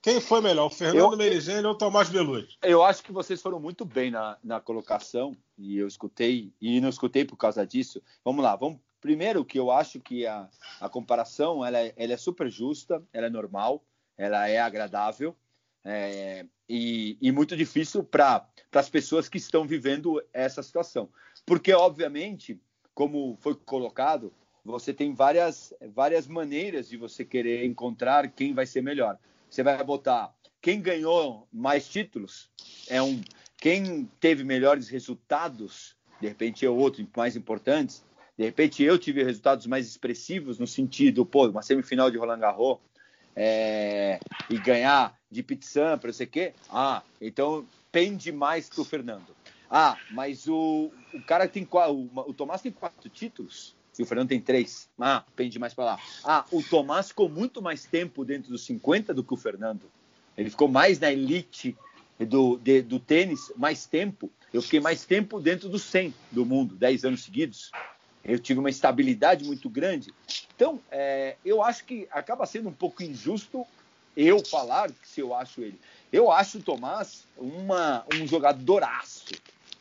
[0.00, 2.56] Quem foi melhor, o Fernando eu, Meligeni ou o Tomás Belucci?
[2.62, 6.88] Eu acho que vocês foram muito bem na, na colocação e eu escutei, e não
[6.88, 8.00] escutei por causa disso.
[8.24, 8.78] Vamos lá, vamos.
[9.06, 10.48] Primeiro que eu acho que a,
[10.80, 13.84] a comparação ela, é, ela é super justa, ela é normal,
[14.18, 15.36] ela é agradável
[15.84, 21.08] é, e, e muito difícil para as pessoas que estão vivendo essa situação.
[21.46, 22.60] Porque, obviamente,
[22.92, 28.82] como foi colocado, você tem várias, várias maneiras de você querer encontrar quem vai ser
[28.82, 29.16] melhor.
[29.48, 32.50] Você vai botar quem ganhou mais títulos
[32.88, 33.22] é um,
[33.56, 38.04] quem teve melhores resultados, de repente é outro mais importantes.
[38.36, 42.78] De repente eu tive resultados mais expressivos no sentido, pô, uma semifinal de Roland Garros
[43.34, 44.18] é,
[44.50, 46.52] e ganhar de Pizza, para você quê?
[46.70, 49.34] Ah, então pende mais para o Fernando.
[49.70, 51.66] Ah, mas o, o cara tem?
[51.70, 54.88] O, o Tomás tem quatro títulos e o Fernando tem três.
[54.98, 55.98] Ah, pende mais para lá.
[56.24, 59.90] Ah, o Tomás ficou muito mais tempo dentro dos 50 do que o Fernando.
[60.36, 61.76] Ele ficou mais na elite
[62.18, 64.30] do, de, do tênis, mais tempo.
[64.52, 67.70] Eu fiquei mais tempo dentro dos 100 do mundo, 10 anos seguidos.
[68.26, 70.12] Eu tive uma estabilidade muito grande.
[70.54, 73.66] Então, é, eu acho que acaba sendo um pouco injusto
[74.16, 75.78] eu falar se eu acho ele.
[76.12, 79.26] Eu acho o Tomás uma, um jogadoraço.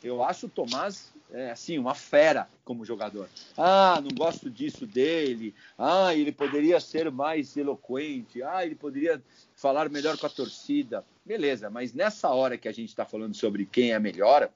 [0.03, 3.27] Eu acho o Tomás é, assim, uma fera como jogador.
[3.57, 5.55] Ah, não gosto disso dele.
[5.77, 8.43] Ah, ele poderia ser mais eloquente.
[8.43, 9.21] Ah, ele poderia
[9.55, 11.03] falar melhor com a torcida.
[11.25, 14.49] Beleza, mas nessa hora que a gente está falando sobre quem é melhor,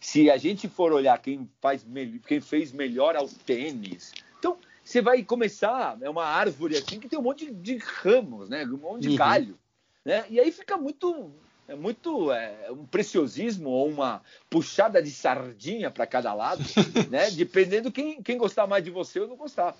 [0.00, 1.86] se a gente for olhar quem, faz
[2.26, 7.18] quem fez melhor ao tênis, então você vai começar, é uma árvore aqui que tem
[7.18, 8.64] um monte de ramos, né?
[8.64, 9.16] um monte de uhum.
[9.16, 9.58] galho.
[10.04, 10.24] Né?
[10.30, 11.30] E aí fica muito
[11.70, 16.64] é muito é, um preciosismo ou uma puxada de sardinha para cada lado,
[17.08, 17.30] né?
[17.30, 19.76] Dependendo quem, quem gostar mais de você ou não gostar.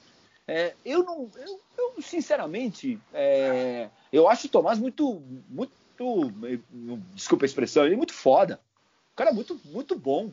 [0.47, 5.73] É, eu não, eu, eu sinceramente, é, eu acho o Tomás muito, muito,
[7.13, 8.61] desculpa a expressão, ele é muito foda.
[9.21, 10.33] Cara é muito, muito bom.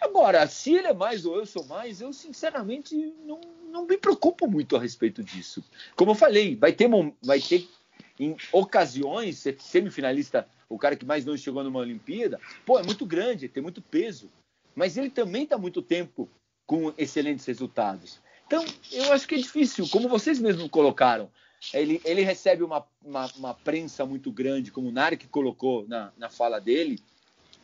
[0.00, 4.46] Agora, se ele é mais ou eu sou mais, eu sinceramente não, não me preocupo
[4.46, 5.60] muito a respeito disso.
[5.96, 6.88] Como eu falei, vai ter,
[7.20, 7.68] vai ter
[8.16, 13.04] em ocasiões, ser semifinalista o cara que mais não chegou numa Olimpíada, pô, é muito
[13.04, 14.30] grande, tem muito peso.
[14.72, 16.28] Mas ele também está muito tempo
[16.64, 18.20] com excelentes resultados.
[18.46, 21.28] Então, eu acho que é difícil, como vocês mesmos colocaram.
[21.74, 26.30] Ele, ele recebe uma, uma, uma prensa muito grande, como o Narc colocou na, na
[26.30, 27.00] fala dele,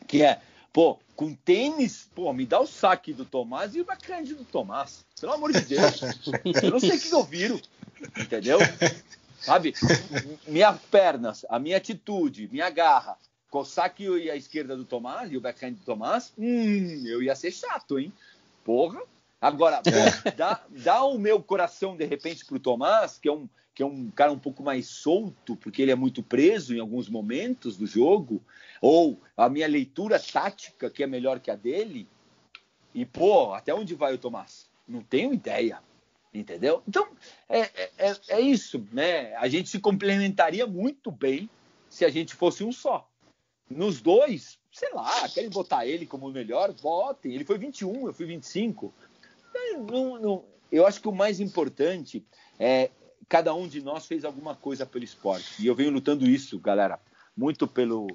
[0.05, 0.41] que é,
[0.75, 5.05] pô, com tênis, pô, me dá o saque do Tomás e o backhand do Tomás.
[5.21, 6.01] Pelo amor de Deus.
[6.61, 7.61] Eu não sei o que eu viro,
[8.19, 8.59] entendeu?
[9.39, 9.73] sabe?
[10.45, 13.17] Minhas pernas, a minha atitude, minha garra,
[13.49, 17.23] com o saque e a esquerda do Tomás e o backhand do Tomás, hum, eu
[17.23, 18.11] ia ser chato, hein?
[18.65, 19.01] Porra.
[19.39, 23.83] Agora, pô, dá, dá o meu coração de repente pro Tomás, que é um que
[23.83, 27.75] é um cara um pouco mais solto, porque ele é muito preso em alguns momentos
[27.75, 28.41] do jogo,
[28.81, 32.07] ou a minha leitura tática, que é melhor que a dele,
[32.93, 34.69] e, pô, até onde vai o Tomás?
[34.87, 35.79] Não tenho ideia.
[36.33, 36.81] Entendeu?
[36.87, 37.07] Então,
[37.49, 37.61] é,
[37.97, 39.33] é, é, isso, né?
[39.35, 41.49] A gente se complementaria muito bem
[41.89, 43.09] se a gente fosse um só.
[43.69, 47.33] Nos dois, sei lá, querem botar ele como o melhor, votem.
[47.33, 48.93] Ele foi 21, eu fui 25.
[49.89, 52.25] Não, não, eu acho que o mais importante
[52.59, 52.89] é
[53.27, 55.61] cada um de nós fez alguma coisa pelo esporte.
[55.61, 56.99] E eu venho lutando isso, galera,
[57.35, 58.07] muito pelo.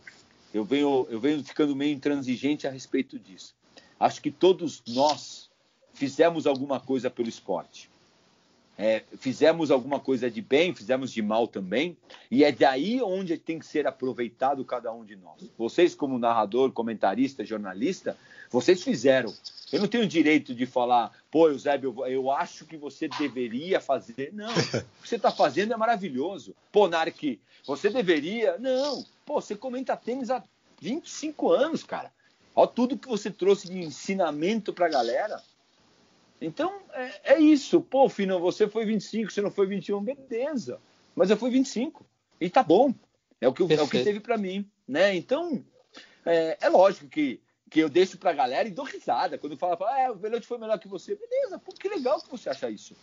[0.52, 3.54] Eu venho, eu venho ficando meio intransigente a respeito disso.
[3.98, 5.50] Acho que todos nós
[5.92, 7.89] fizemos alguma coisa pelo esporte
[8.80, 11.94] é, fizemos alguma coisa de bem, fizemos de mal também,
[12.30, 15.44] e é daí onde tem que ser aproveitado cada um de nós.
[15.58, 18.16] Vocês, como narrador, comentarista, jornalista,
[18.48, 19.34] vocês fizeram.
[19.70, 24.30] Eu não tenho direito de falar, pô, Eusébio, eu, eu acho que você deveria fazer.
[24.32, 26.56] Não, o que você está fazendo é maravilhoso.
[26.72, 28.56] Pô, Nark, você deveria.
[28.56, 30.42] Não, pô, você comenta tênis há
[30.80, 32.10] 25 anos, cara.
[32.56, 35.42] Olha tudo que você trouxe de ensinamento para a galera.
[36.40, 37.80] Então, é, é, isso.
[37.80, 40.80] Pô, Fino, você foi 25, você não foi 21, beleza.
[41.14, 42.04] Mas eu fui 25.
[42.40, 42.94] E tá bom.
[43.40, 44.68] É o que, é o que teve para mim.
[44.86, 45.14] né?
[45.14, 45.64] Então,
[46.24, 49.38] é, é, lógico que, que eu deixo pra galera e dou risada.
[49.38, 51.14] Quando fala, ah, o Velote foi melhor que você.
[51.14, 52.94] Beleza, pô, que legal que você acha isso.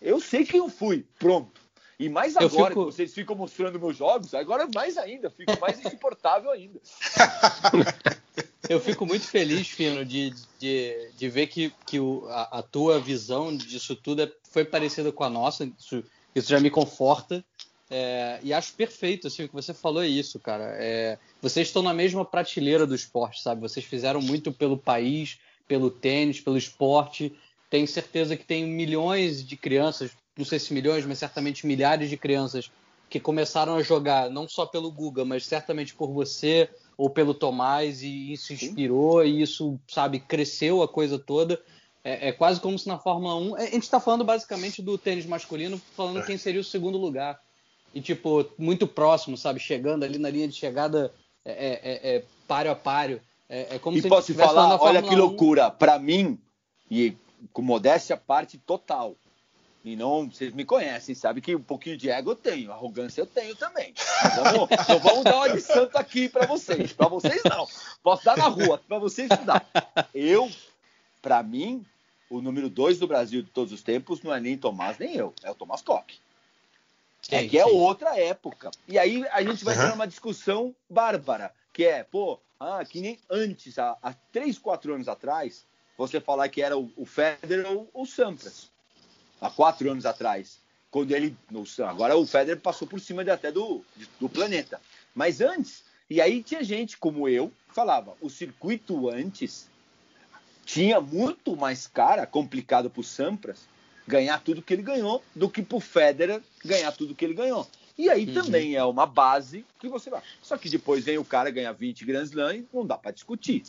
[0.00, 1.04] Eu sei quem eu fui.
[1.18, 1.60] Pronto.
[1.98, 2.86] E mais agora fico...
[2.86, 6.78] que vocês ficam mostrando meus jogos, agora mais ainda, fico mais insuportável ainda.
[8.68, 12.98] Eu fico muito feliz, Fino, de, de, de ver que, que o, a, a, tua
[13.00, 15.70] visão disso tudo é, foi parecida com a nossa.
[15.78, 16.02] Isso,
[16.34, 17.44] isso já me conforta.
[17.88, 20.74] É, e acho perfeito, assim, o que você falou é isso, cara.
[20.78, 23.60] É, vocês estão na mesma prateleira do esporte, sabe?
[23.60, 27.32] Vocês fizeram muito pelo país, pelo tênis, pelo esporte.
[27.70, 32.16] Tenho certeza que tem milhões de crianças, não sei se milhões, mas certamente milhares de
[32.16, 32.70] crianças
[33.08, 38.02] que começaram a jogar não só pelo Guga, mas certamente por você, ou pelo Tomás
[38.02, 39.28] e isso inspirou Sim.
[39.28, 41.60] e isso, sabe, cresceu a coisa toda.
[42.02, 43.56] É, é, quase como se na Fórmula 1.
[43.56, 46.22] A gente está falando basicamente do tênis masculino, falando é.
[46.22, 47.40] quem seria o segundo lugar.
[47.92, 49.58] E, tipo, muito próximo, sabe?
[49.58, 51.12] Chegando ali na linha de chegada
[51.44, 53.20] é, é, é, é páreo a páreo.
[53.48, 55.70] É, como e se posso falar, olha que loucura.
[55.70, 56.38] Para mim,
[56.90, 57.16] e
[57.52, 59.16] com modéstia à parte total,
[59.86, 63.26] e não, vocês me conhecem, sabe que um pouquinho de ego eu tenho, arrogância eu
[63.26, 63.94] tenho também.
[64.34, 66.92] Vamos, então vamos dar uma de santo aqui para vocês.
[66.92, 67.68] Para vocês não.
[68.02, 69.62] Posso dar na rua, para vocês não dá.
[70.12, 70.50] Eu,
[71.22, 71.86] para mim,
[72.28, 75.32] o número dois do Brasil de todos os tempos não é nem Tomás nem eu,
[75.44, 76.20] é o Tomás Koch.
[77.30, 78.72] É que é outra época.
[78.88, 79.88] E aí a gente vai uhum.
[79.88, 84.94] ter uma discussão bárbara, que é, pô, ah, que nem antes, há, há 3, 4
[84.94, 85.64] anos atrás,
[85.96, 88.74] você falar que era o, o Federer ou o Sampras.
[89.40, 90.58] Há quatro anos atrás.
[90.90, 91.36] Quando ele.
[91.86, 93.84] Agora o Federer passou por cima de, até do,
[94.18, 94.80] do planeta.
[95.14, 99.68] Mas antes, e aí tinha gente como eu que falava, o circuito antes
[100.64, 103.60] tinha muito mais cara, complicado para o Sampras
[104.06, 107.66] ganhar tudo que ele ganhou, do que para o Federer ganhar tudo que ele ganhou.
[107.98, 108.34] E aí uhum.
[108.34, 110.22] também é uma base que você vai.
[110.42, 113.62] Só que depois vem o cara ganhar 20 Grand Slam e não dá para discutir.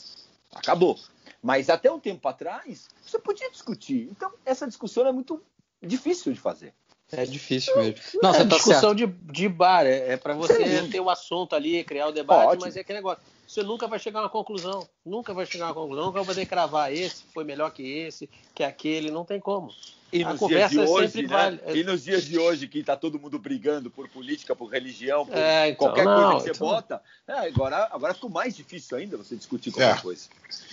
[0.54, 1.00] Acabou.
[1.42, 4.10] Mas até um tempo atrás, você podia discutir.
[4.12, 5.42] Então, essa discussão é muito
[5.86, 6.74] difícil de fazer.
[7.12, 7.96] É difícil mesmo.
[8.22, 11.84] Não, é tá discussão de, de bar, é, é para você ter o assunto ali,
[11.84, 12.66] criar o debate, Ótimo.
[12.66, 13.24] mas é aquele negócio.
[13.48, 14.88] Você nunca vai chegar a uma conclusão.
[15.08, 16.06] Nunca vai chegar a uma conclusão.
[16.06, 19.72] Nunca vai poder cravar esse foi melhor que esse, que aquele, não tem como.
[20.12, 21.28] E nos dias de hoje, né?
[21.28, 21.60] Vale.
[21.74, 25.36] E nos dias de hoje, que está todo mundo brigando por política, por religião, por
[25.36, 26.68] é, então, qualquer não, coisa que você então...
[26.68, 30.02] bota, é, agora, agora ficou mais difícil ainda você discutir qualquer é.
[30.02, 30.30] coisa.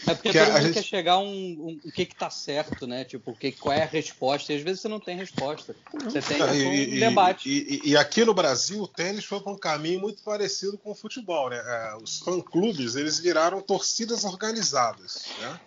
[0.07, 0.75] É porque que todo mundo gente...
[0.75, 3.05] quer chegar a um, um, o que está certo, né?
[3.05, 5.75] Tipo, o que, qual é a resposta, e às vezes você não tem resposta.
[6.05, 7.49] Você tem um e, debate.
[7.49, 10.95] E, e, aqui no Brasil, o tênis foi para um caminho muito parecido com o
[10.95, 11.57] futebol, né?
[11.57, 15.61] É, os fã-clubes, eles viraram torcidas organizadas, né?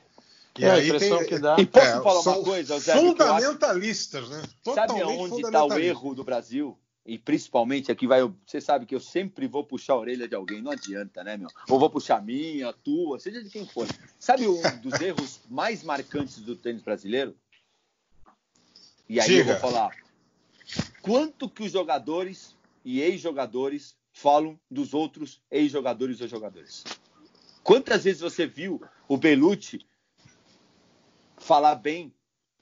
[0.58, 1.56] E é, aí tem, que dá.
[1.60, 4.44] E posso é, falar uma coisa, Zé, Fundamentalistas, acho, né?
[4.64, 6.78] Totalmente sabe onde está o erro do Brasil?
[7.06, 8.22] E principalmente aqui vai.
[8.46, 11.48] Você sabe que eu sempre vou puxar a orelha de alguém, não adianta, né, meu?
[11.70, 13.88] Ou vou puxar a minha, a tua, seja de quem for.
[14.20, 17.36] Sabe um dos erros mais marcantes do tênis brasileiro?
[19.08, 19.40] E aí Diga.
[19.40, 19.96] eu vou falar.
[21.02, 26.84] Quanto que os jogadores e ex-jogadores falam dos outros ex-jogadores ou jogadores?
[27.68, 29.86] Quantas vezes você viu o Belucci
[31.38, 32.14] falar bem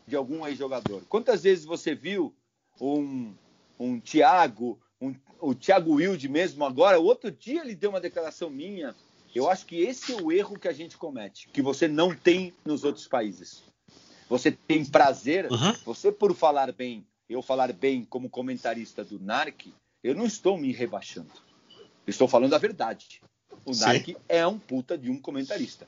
[0.08, 1.04] de algum ex-jogador.
[1.08, 2.36] Quantas vezes você viu
[2.82, 3.32] um,
[3.80, 8.96] um Thiago, um, o Thiago Wilde mesmo agora, outro dia ele deu uma declaração minha.
[9.36, 12.52] Eu acho que esse é o erro que a gente comete, que você não tem
[12.66, 13.62] nos outros países.
[14.28, 15.74] Você tem prazer, uhum.
[15.86, 19.72] você por falar bem, eu falar bem como comentarista do NARC,
[20.04, 21.32] eu não estou me rebaixando.
[22.08, 23.22] Estou falando a verdade.
[23.66, 23.86] O Sim.
[23.86, 25.88] NARC é um puta de um comentarista.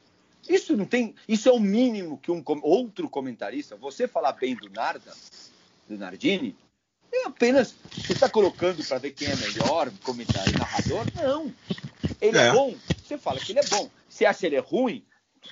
[0.49, 4.69] Isso não tem, isso é o mínimo que um outro comentarista, você falar bem do
[4.69, 5.13] Narda,
[5.87, 6.55] do Nardini,
[7.13, 11.05] é apenas você está colocando para ver quem é melhor, comentário, narrador?
[11.15, 11.53] Não.
[12.21, 12.47] Ele é.
[12.47, 12.51] é.
[12.51, 13.89] bom, você fala que ele é bom.
[14.09, 15.05] Se acha ele é ruim,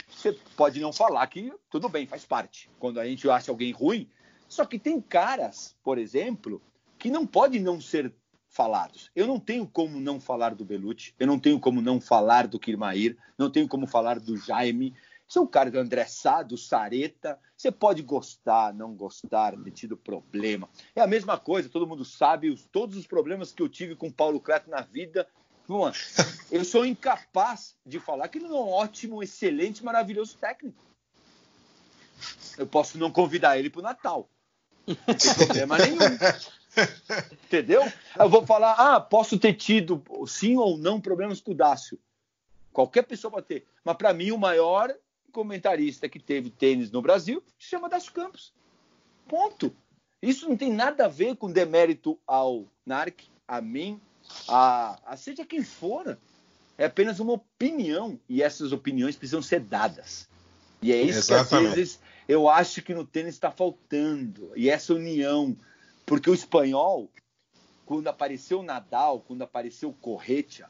[0.10, 2.70] você pode não falar que tudo bem, faz parte.
[2.80, 4.10] Quando a gente acha alguém ruim,
[4.48, 6.62] só que tem caras, por exemplo,
[6.98, 8.14] que não podem não ser
[8.56, 9.12] falados.
[9.13, 12.58] Eu não tenho como não falar do Belucci, eu não tenho como não falar do
[12.58, 14.96] Kirmair, não tenho como falar do Jaime.
[15.28, 17.38] São caras do André Sá, do Sareta.
[17.58, 20.70] Você pode gostar, não gostar, ter tido problema.
[20.96, 24.10] É a mesma coisa, todo mundo sabe os, todos os problemas que eu tive com
[24.10, 25.28] Paulo Cleto na vida.
[26.50, 30.82] Eu sou incapaz de falar que ele é um ótimo, excelente, maravilhoso técnico.
[32.58, 34.30] Eu posso não convidar ele para o Natal.
[34.88, 35.98] Não tem problema nenhum.
[37.46, 37.82] Entendeu?
[38.18, 42.00] Eu vou falar, ah, posso ter tido sim ou não problemas com o Dácio.
[42.72, 43.66] Qualquer pessoa pode ter.
[43.84, 44.94] Mas para mim, o maior
[45.32, 48.54] comentarista que teve tênis no Brasil se chama Dácio Campos.
[49.28, 49.76] Ponto.
[50.22, 54.00] Isso não tem nada a ver com demérito ao NARC, a mim,
[54.48, 56.18] a, a seja quem for.
[56.78, 60.28] É apenas uma opinião e essas opiniões precisam ser dadas.
[60.82, 61.50] E é isso Exatamente.
[61.50, 64.52] que às vezes eu acho que no tênis está faltando.
[64.56, 65.56] E essa união
[66.06, 67.10] porque o espanhol,
[67.86, 70.70] quando apareceu o Nadal, quando apareceu o Corretia,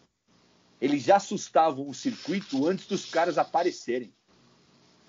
[0.80, 4.14] eles já assustavam o circuito antes dos caras aparecerem.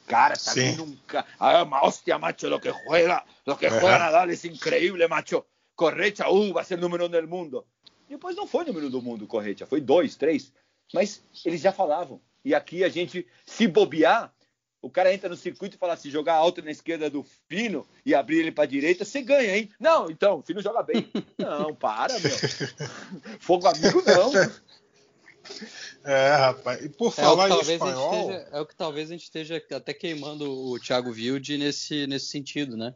[0.07, 0.71] Cara, tá Sim.
[0.71, 1.27] vindo um cara.
[1.39, 5.45] Ah, hostia, macho, lo que juega, lo que juega Nadal é increíble, macho.
[5.75, 7.67] Corretia, uh, vai ser número um do mundo.
[8.09, 10.53] Depois não foi número do mundo, Corretia, foi dois, três.
[10.95, 12.21] Mas eles já falavam.
[12.45, 14.33] E aqui a gente, se bobear,
[14.87, 18.15] o cara entra no circuito e fala se jogar alto na esquerda do Fino e
[18.15, 19.69] abrir ele para a direita, você ganha, hein?
[19.81, 21.11] Não, então, o Fino joga bem.
[21.37, 22.31] Não, para, meu.
[23.41, 24.33] Fogo amigo não.
[26.03, 26.85] É, rapaz.
[26.85, 28.31] E por falar é em espanhol...
[28.31, 32.27] Esteja, é o que talvez a gente esteja até queimando o Thiago Wilde nesse, nesse
[32.27, 32.95] sentido, né?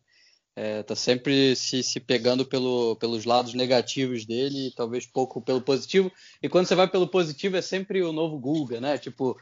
[0.56, 6.10] É, tá sempre se, se pegando pelo, pelos lados negativos dele, talvez pouco pelo positivo.
[6.42, 8.98] E quando você vai pelo positivo é sempre o novo Guga, né?
[8.98, 9.38] Tipo,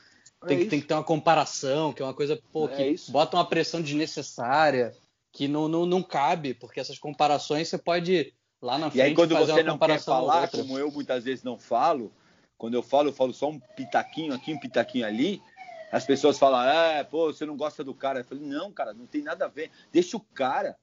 [0.47, 3.11] tem, é que, tem que ter uma comparação, que é uma coisa pô, é que
[3.11, 4.95] bota uma pressão desnecessária,
[5.33, 8.33] que não, não, não cabe, porque essas comparações você pode
[8.63, 8.99] lá na frente.
[8.99, 12.13] E aí, quando você não quer falar, como eu muitas vezes não falo,
[12.57, 15.41] quando eu falo, eu falo só um pitaquinho aqui, um pitaquinho ali.
[15.91, 18.21] As pessoas falam, é, pô, você não gosta do cara.
[18.21, 19.71] Eu falei, não, cara, não tem nada a ver.
[19.91, 20.77] Deixa o cara.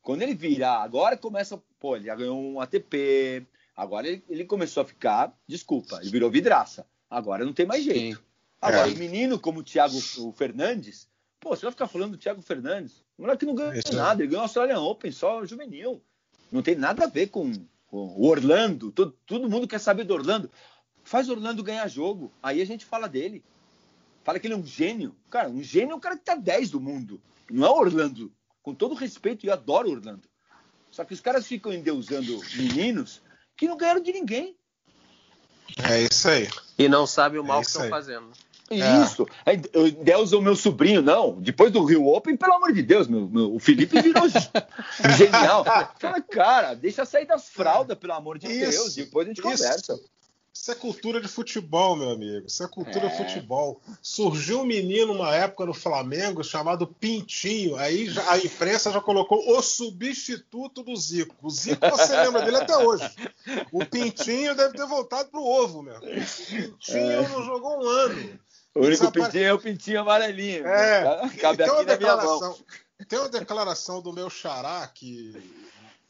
[0.00, 3.44] Quando ele virar, agora começa, pô, ele já ganhou um ATP,
[3.74, 6.86] agora ele, ele começou a ficar, desculpa, ele virou vidraça.
[7.10, 8.16] Agora não tem mais jeito.
[8.16, 8.24] Sim.
[8.60, 8.92] Agora, é.
[8.92, 11.08] o menino como o Thiago o Fernandes,
[11.40, 13.04] pô, você vai ficar falando do Thiago Fernandes.
[13.16, 16.02] O moleque não ganhou nada, ele ganhou o Australian Open, só juvenil.
[16.50, 17.52] Não tem nada a ver com,
[17.86, 18.90] com o Orlando.
[18.92, 20.50] Todo, todo mundo quer saber do Orlando.
[21.04, 23.44] Faz Orlando ganhar jogo, aí a gente fala dele.
[24.24, 25.14] Fala que ele é um gênio.
[25.30, 27.20] Cara, um gênio é o cara que tá 10 do mundo.
[27.48, 28.32] Não é Orlando.
[28.60, 30.28] Com todo respeito, eu adoro Orlando.
[30.90, 33.22] Só que os caras ficam endeusando meninos
[33.56, 34.56] que não ganharam de ninguém.
[35.88, 36.48] É isso aí.
[36.78, 38.32] E não sabem o mal é que estão fazendo.
[38.70, 39.02] É.
[39.02, 39.26] Isso.
[40.02, 41.40] Deus o meu sobrinho, não.
[41.40, 44.24] Depois do Rio Open, pelo amor de Deus, meu, meu o Felipe virou
[45.16, 45.64] genial.
[45.98, 48.94] Fala, cara, deixa sair das fraldas, pelo amor de isso, Deus.
[48.94, 49.48] Depois a gente isso.
[49.48, 50.00] conversa.
[50.56, 52.46] Isso é cultura de futebol, meu amigo.
[52.46, 53.08] Isso é cultura é.
[53.10, 53.80] de futebol.
[54.00, 57.76] Surgiu um menino uma época no Flamengo chamado Pintinho.
[57.76, 61.36] Aí já, a imprensa já colocou o substituto do Zico.
[61.42, 63.04] O Zico você lembra dele até hoje.
[63.70, 65.98] O Pintinho deve ter voltado pro ovo, meu.
[65.98, 67.28] O Pintinho é.
[67.28, 68.40] não jogou um ano.
[68.76, 70.66] O único pintinho é o pintinho amarelinho.
[70.66, 71.28] É.
[71.40, 72.56] Cabe na minha mão.
[73.08, 75.34] Tem uma declaração do meu xará que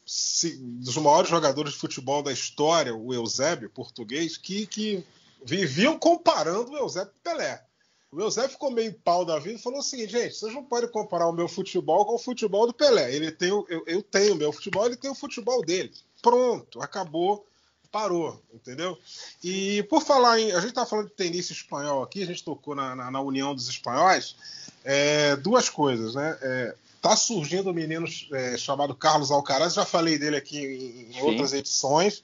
[0.05, 5.03] se, dos maiores jogadores de futebol da história, o Eusébio, português, que, que
[5.43, 7.63] viviam comparando o Eusébio com o Pelé.
[8.09, 10.89] O Eusébio ficou meio pau da vida e falou o seguinte, gente, vocês não podem
[10.89, 13.13] comparar o meu futebol com o futebol do Pelé.
[13.13, 15.91] Ele tem eu, eu tenho o meu futebol, ele tem o futebol dele.
[16.21, 17.45] Pronto, acabou,
[17.91, 18.97] parou, entendeu?
[19.43, 20.51] E por falar em.
[20.51, 23.53] A gente está falando de tenista espanhol aqui, a gente tocou na, na, na União
[23.53, 24.35] dos Espanhóis.
[24.83, 26.37] É, duas coisas, né?
[26.41, 31.21] É, Tá surgindo um menino é, chamado Carlos Alcaraz, já falei dele aqui em, em
[31.21, 32.23] outras edições.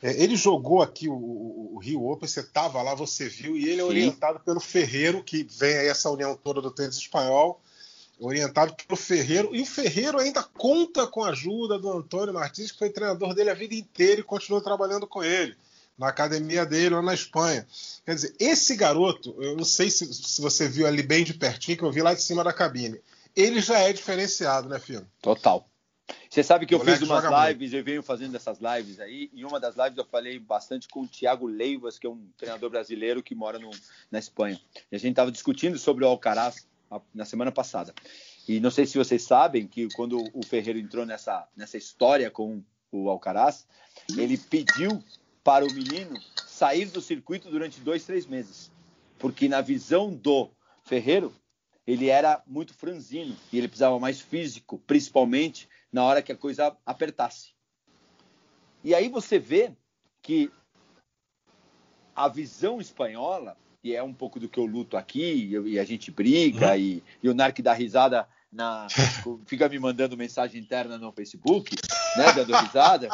[0.00, 3.64] É, ele jogou aqui o, o, o, Rio Open, você estava lá, você viu, e
[3.64, 3.90] ele é Sim.
[3.90, 7.60] orientado pelo Ferreiro, que vem aí essa união toda do tênis espanhol,
[8.18, 12.78] orientado pelo Ferreiro, e o Ferreiro ainda conta com a ajuda do Antônio Martins, que
[12.78, 15.56] foi treinador dele a vida inteira e continua trabalhando com ele
[15.96, 17.66] na academia dele lá na Espanha.
[18.04, 21.78] Quer dizer, esse garoto, eu não sei se, se, você viu ali bem de pertinho,
[21.78, 23.00] que eu vi lá de cima da cabine
[23.34, 25.06] ele já é diferenciado, né, Fino?
[25.20, 25.68] Total.
[26.28, 27.76] Você sabe que eu fiz umas lives, muito.
[27.76, 29.30] eu venho fazendo essas lives aí.
[29.32, 32.70] Em uma das lives eu falei bastante com o Thiago Leivas, que é um treinador
[32.70, 33.70] brasileiro que mora no,
[34.10, 34.60] na Espanha.
[34.92, 36.66] E a gente estava discutindo sobre o Alcaraz
[37.14, 37.94] na semana passada.
[38.46, 42.62] E não sei se vocês sabem que quando o Ferreiro entrou nessa, nessa história com
[42.90, 43.66] o Alcaraz,
[44.16, 45.02] ele pediu
[45.42, 48.70] para o menino sair do circuito durante dois, três meses.
[49.18, 50.50] Porque na visão do
[50.84, 51.34] Ferreiro,
[51.86, 56.76] ele era muito franzino e ele precisava mais físico, principalmente na hora que a coisa
[56.84, 57.54] apertasse.
[58.82, 59.74] E aí você vê
[60.22, 60.50] que
[62.14, 66.10] a visão espanhola, e é um pouco do que eu luto aqui, e a gente
[66.10, 66.76] briga, uhum.
[66.76, 68.86] e, e o Narc dá risada na,
[69.46, 71.76] fica me mandando mensagem interna no Facebook,
[72.16, 73.08] né, dando risada.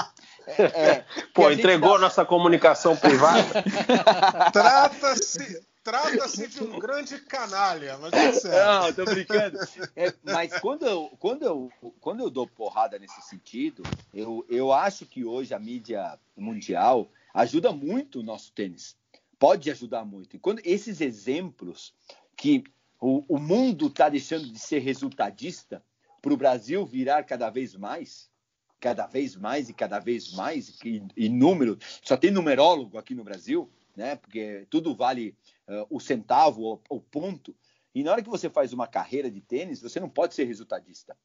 [0.46, 1.04] É, é,
[1.34, 1.98] Pô, entregou tá...
[1.98, 3.64] nossa comunicação privada.
[4.52, 8.86] Trata-se Trata-se de um grande canalha, mas é certo.
[8.86, 9.58] Não, tô brincando.
[9.96, 15.06] É, mas quando eu, quando, eu, quando eu dou porrada nesse sentido, eu, eu acho
[15.06, 18.94] que hoje a mídia mundial ajuda muito o nosso tênis.
[19.40, 20.36] Pode ajudar muito.
[20.36, 21.94] E quando esses exemplos
[22.36, 22.62] que
[23.00, 25.82] o, o mundo está deixando de ser resultadista
[26.20, 28.30] para o Brasil virar cada vez mais,
[28.78, 33.72] cada vez mais e cada vez mais, e, número, só tem numerólogo aqui no Brasil,
[33.96, 34.14] né?
[34.14, 35.34] Porque tudo vale
[35.66, 37.56] uh, o centavo, o, o ponto.
[37.94, 41.16] E na hora que você faz uma carreira de tênis, você não pode ser resultadista.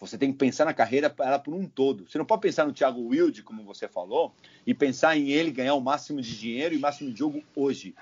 [0.00, 2.08] Você tem que pensar na carreira ela por um todo.
[2.08, 4.34] Você não pode pensar no Thiago Wilde, como você falou,
[4.66, 7.94] e pensar em ele ganhar o máximo de dinheiro e o máximo de jogo hoje.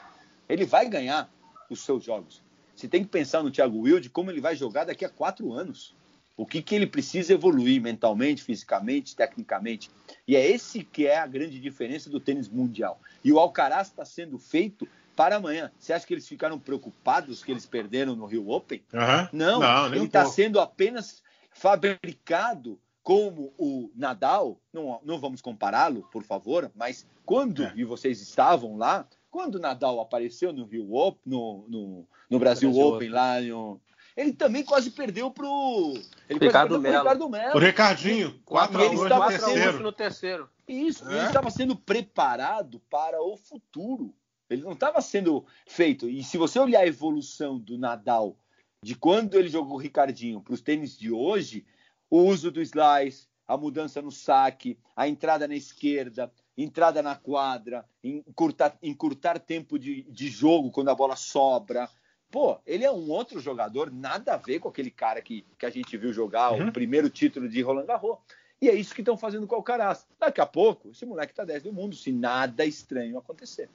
[0.49, 1.29] Ele vai ganhar
[1.69, 2.41] os seus jogos.
[2.75, 5.97] Você tem que pensar no Thiago Wilde como ele vai jogar daqui a quatro anos.
[6.37, 9.91] O que, que ele precisa evoluir mentalmente, fisicamente, tecnicamente.
[10.27, 13.01] E é esse que é a grande diferença do tênis mundial.
[13.25, 14.87] E o Alcaraz está sendo feito
[15.17, 15.73] para amanhã.
[15.77, 18.81] Você acha que eles ficaram preocupados que eles perderam no Rio Open?
[18.93, 19.29] Uhum.
[19.33, 21.25] Não, não ele está sendo apenas
[21.59, 24.61] fabricado como o Nadal.
[24.73, 27.73] Não, não vamos compará-lo, por favor, mas quando, é.
[27.77, 32.71] e vocês estavam lá, quando o Nadal apareceu no Rio Open, no, no, no Brasil,
[32.71, 33.81] Brasil Open, Open, lá no,
[34.17, 35.95] ele também quase perdeu pro
[36.29, 36.99] ele Ricardo Melo.
[36.99, 37.57] Ricardo Melo.
[37.57, 39.81] O Ricardinho, 4 a 2 no terceiro.
[39.81, 40.51] no terceiro.
[40.67, 41.19] Isso, é.
[41.19, 44.13] ele estava sendo preparado para o futuro.
[44.51, 46.09] Ele não estava sendo feito.
[46.09, 48.37] E se você olhar a evolução do Nadal
[48.83, 51.67] de quando ele jogou o Ricardinho para os tênis de hoje,
[52.11, 57.85] o uso do slice, a mudança no saque, a entrada na esquerda, entrada na quadra,
[58.03, 61.89] encurtar, encurtar tempo de, de jogo quando a bola sobra,
[62.31, 65.71] Pô, ele é um outro jogador, nada a ver com aquele cara que, que a
[65.71, 66.69] gente viu jogar uhum.
[66.69, 68.19] o primeiro título de Roland Garros.
[68.61, 70.07] E é isso que estão fazendo com o Alcaraz.
[70.19, 73.71] Daqui a pouco, esse moleque tá 10 do mundo, se nada estranho acontecer.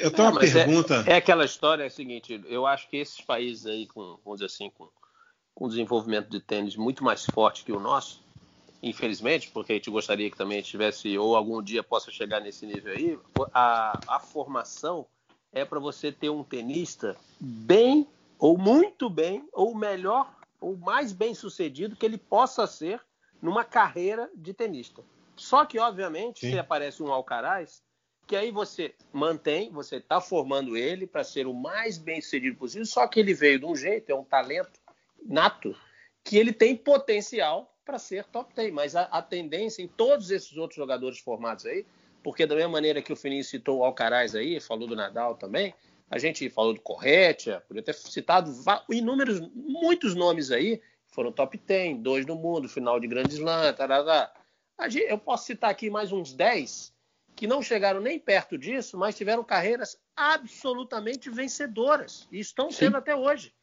[0.00, 1.04] Eu tenho uma pergunta.
[1.06, 4.40] É, é, aquela história é a seguinte: eu acho que esses países aí, com, vamos
[4.40, 4.88] dizer assim, com,
[5.54, 8.22] com desenvolvimento de tênis muito mais forte que o nosso,
[8.82, 12.92] infelizmente, porque a gente gostaria que também tivesse, ou algum dia possa chegar nesse nível
[12.92, 13.18] aí,
[13.52, 15.06] a, a formação
[15.52, 21.34] é para você ter um tenista bem, ou muito bem, ou melhor, ou mais bem
[21.34, 23.00] sucedido que ele possa ser
[23.42, 25.04] numa carreira de tenista.
[25.36, 26.52] Só que, obviamente, Sim.
[26.52, 27.82] se aparece um Alcaraz,
[28.26, 32.86] que aí você mantém, você está formando ele para ser o mais bem sucedido possível,
[32.86, 34.80] só que ele veio de um jeito, é um talento
[35.24, 35.76] nato,
[36.24, 38.72] que ele tem potencial para ser top 10.
[38.72, 41.84] Mas a, a, tendência em todos esses outros jogadores formados aí,
[42.22, 45.74] porque da mesma maneira que o Fininho citou o Alcaraz aí, falou do Nadal também,
[46.08, 48.52] a gente falou do Corretia, podia ter citado
[48.90, 54.32] inúmeros, muitos nomes aí, foram top 10, dois do mundo, final de Grande Slam, tarará.
[55.08, 56.91] Eu posso citar aqui mais uns 10
[57.34, 62.98] que não chegaram nem perto disso, mas tiveram carreiras absolutamente vencedoras e estão sendo Sim.
[62.98, 63.54] até hoje.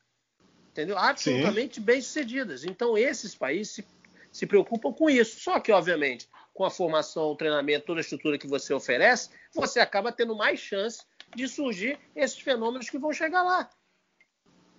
[0.71, 0.97] Entendeu?
[0.97, 2.63] Absolutamente bem-sucedidas.
[2.63, 3.83] Então, esses países se
[4.31, 5.39] se preocupam com isso.
[5.39, 9.79] Só que, obviamente, com a formação, o treinamento, toda a estrutura que você oferece, você
[9.79, 11.03] acaba tendo mais chance
[11.35, 13.69] de surgir esses fenômenos que vão chegar lá.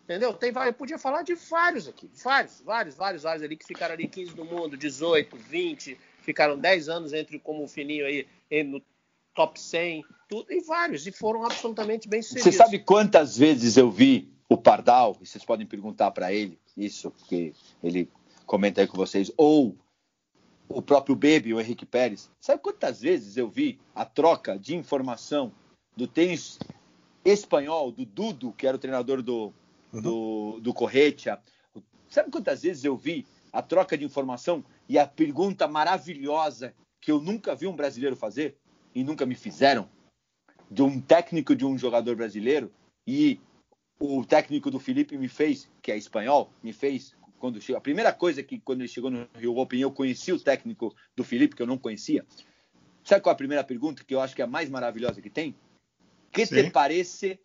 [0.04, 0.34] Entendeu?
[0.34, 4.08] Tem, eu podia falar de vários aqui, vários, vários, vários, vários ali que ficaram ali
[4.08, 8.26] 15 do mundo, 18, 20, ficaram 10 anos entre como o Fininho aí
[8.64, 8.82] no
[9.34, 12.52] top 100, tudo, e vários, e foram absolutamente bem sucedidos.
[12.52, 17.10] Você sabe quantas vezes eu vi o Pardal, e vocês podem perguntar para ele isso,
[17.10, 18.10] porque ele
[18.44, 19.76] comenta aí com vocês, ou
[20.68, 22.30] o próprio Baby, o Henrique Pérez.
[22.40, 25.52] Sabe quantas vezes eu vi a troca de informação
[25.96, 26.58] do tênis
[27.24, 29.52] espanhol, do Dudo, que era o treinador do,
[29.92, 30.00] uhum.
[30.00, 31.40] do, do Corretia?
[32.08, 37.20] Sabe quantas vezes eu vi a troca de informação e a pergunta maravilhosa que eu
[37.20, 38.56] nunca vi um brasileiro fazer
[38.94, 39.88] e nunca me fizeram?
[40.70, 42.72] De um técnico de um jogador brasileiro
[43.06, 43.40] e
[43.98, 48.12] o técnico do Felipe me fez, que é espanhol, me fez quando chegou, a primeira
[48.12, 51.62] coisa que quando ele chegou no Rio Open eu conheci o técnico do Felipe que
[51.62, 52.24] eu não conhecia.
[53.02, 55.30] Sabe qual é a primeira pergunta que eu acho que é a mais maravilhosa que
[55.30, 55.56] tem?
[56.30, 56.64] Que Sim.
[56.64, 57.40] te parece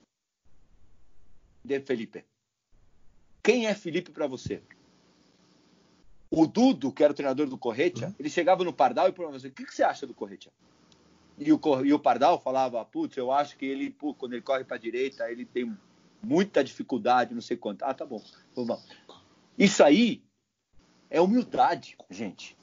[1.64, 2.26] de Felipe?
[3.41, 4.62] Quem é Felipe para você?
[6.36, 8.15] O Dudo, que era o treinador do Corretia, uhum.
[8.19, 10.51] ele chegava no Pardal e perguntava assim: o que, que você acha do Corretia?
[11.38, 14.63] E o, e o Pardal falava: putz, eu acho que ele, pô, quando ele corre
[14.63, 15.75] para a direita, ele tem
[16.21, 17.83] muita dificuldade, não sei quanto.
[17.83, 18.21] Ah, tá bom.
[18.55, 18.83] Vamos
[19.57, 20.21] isso aí
[21.09, 22.57] é humildade, gente.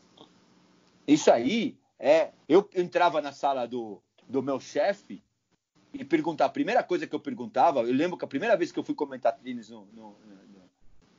[1.07, 2.33] Isso aí é.
[2.49, 5.23] Eu entrava na sala do, do meu chefe
[5.93, 6.47] e perguntar.
[6.47, 8.95] A primeira coisa que eu perguntava, eu lembro que a primeira vez que eu fui
[8.95, 10.71] comentar tênis no, no, no,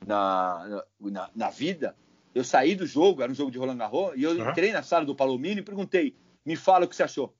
[0.06, 1.96] na, na, na, vida,
[2.34, 4.50] eu saí do jogo, era um jogo de Roland Garros, e eu uhum.
[4.50, 6.14] entrei na sala do Palomino e perguntei:
[6.44, 7.34] me fala o que você achou.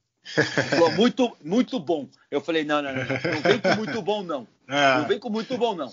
[0.70, 2.09] Falou, muito, muito bom.
[2.30, 4.47] Eu falei: não, não, não, não vem com muito bom, não.
[4.66, 4.95] É.
[4.99, 5.92] Não vem com muito bom, não.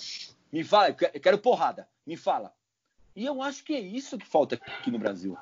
[0.50, 1.88] Me fala, eu quero porrada.
[2.06, 2.54] Me fala.
[3.14, 5.38] E eu acho que é isso que falta aqui no Brasil.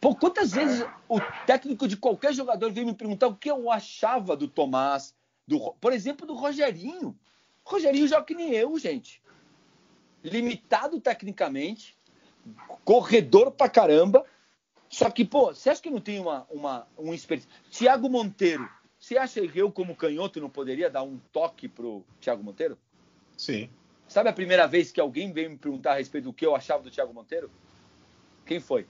[0.00, 4.36] Pô, quantas vezes o técnico de qualquer jogador veio me perguntar o que eu achava
[4.36, 5.14] do Tomás,
[5.46, 7.16] do, por exemplo, do Rogerinho.
[7.64, 9.22] O Rogerinho joga que nem eu, gente.
[10.24, 11.96] Limitado tecnicamente,
[12.84, 14.24] corredor pra caramba.
[14.88, 17.50] Só que, pô, você acha que não tem uma, uma, um experiência?
[17.70, 18.68] Tiago Monteiro,
[18.98, 22.78] você acha que eu, como canhoto, não poderia dar um toque pro Tiago Monteiro?
[23.36, 23.70] Sim.
[24.06, 26.82] Sabe a primeira vez que alguém veio me perguntar a respeito do que eu achava
[26.82, 27.50] do Thiago Monteiro?
[28.44, 28.86] Quem foi?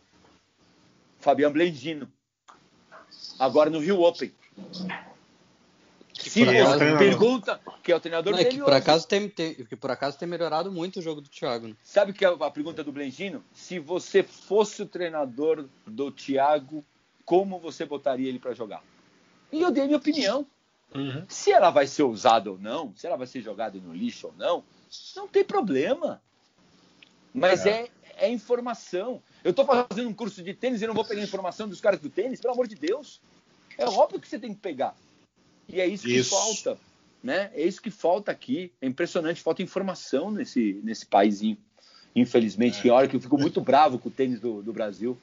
[1.19, 2.13] Fabiano Blendino.
[3.39, 4.33] Agora no Rio Open.
[6.23, 9.55] Que Se acaso, pergunta que é o treinador não, dele que por acaso tem, tem,
[9.55, 11.67] que por acaso tem melhorado muito o jogo do Thiago.
[11.67, 11.75] Né?
[11.83, 13.43] Sabe que é a pergunta do Blendino?
[13.53, 16.85] Se você fosse o treinador do Thiago,
[17.25, 18.85] como você botaria ele para jogar?
[19.51, 20.47] E eu dei minha opinião.
[20.95, 21.25] Uhum.
[21.29, 24.35] Se ela vai ser usada ou não, se ela vai ser jogada no lixo ou
[24.39, 24.63] não,
[25.17, 26.23] não tem problema.
[27.35, 29.21] Mas é, é, é informação.
[29.43, 32.09] Eu estou fazendo um curso de tênis e não vou pegar informação dos caras do
[32.09, 33.21] tênis, pelo amor de Deus.
[33.77, 34.95] É óbvio que você tem que pegar.
[35.73, 36.31] E é isso que isso.
[36.31, 36.79] falta.
[37.23, 37.51] Né?
[37.55, 38.71] É isso que falta aqui.
[38.81, 41.57] É impressionante, falta informação nesse, nesse paísinho.
[42.15, 42.83] Infelizmente, é.
[42.83, 45.17] tem hora que eu fico muito bravo com o tênis do, do Brasil.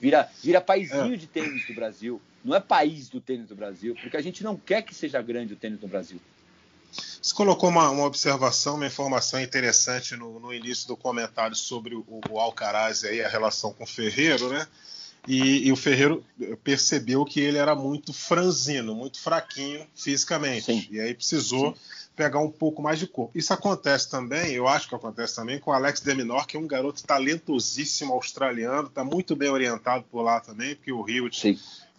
[0.00, 1.16] Vira, vira paizinho é.
[1.16, 2.20] de tênis do Brasil.
[2.44, 5.52] Não é país do tênis do Brasil, porque a gente não quer que seja grande
[5.52, 6.20] o tênis do Brasil.
[6.90, 12.04] Você colocou uma, uma observação, uma informação interessante no, no início do comentário sobre o,
[12.28, 14.66] o Alcaraz e a relação com o Ferreiro, né?
[15.26, 16.24] E, e, o Ferreiro
[16.64, 20.64] percebeu que ele era muito franzino, muito fraquinho fisicamente.
[20.64, 20.88] Sim.
[20.90, 21.80] E aí precisou Sim.
[22.16, 23.38] pegar um pouco mais de corpo.
[23.38, 26.66] Isso acontece também, eu acho que acontece também com o Alex Deminor, que é um
[26.66, 31.30] garoto talentosíssimo australiano, está muito bem orientado por lá também, porque o Rio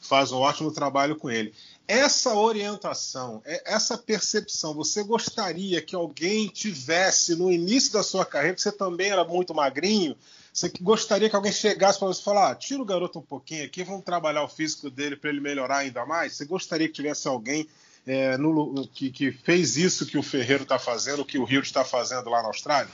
[0.02, 1.54] faz um ótimo trabalho com ele.
[1.88, 8.56] essa orientação, é, essa percepção, você gostaria que alguém tivesse no início da sua carreira,
[8.56, 10.16] que você também era muito magrinho,
[10.54, 13.66] você gostaria que alguém chegasse para você e falar: ah, tira o garoto um pouquinho
[13.66, 16.34] aqui, vamos trabalhar o físico dele para ele melhorar ainda mais?
[16.34, 17.68] Você gostaria que tivesse alguém
[18.06, 21.84] é, no, que, que, fez isso que o Ferreiro está fazendo, que o Rio está
[21.84, 22.91] fazendo lá na Austrália?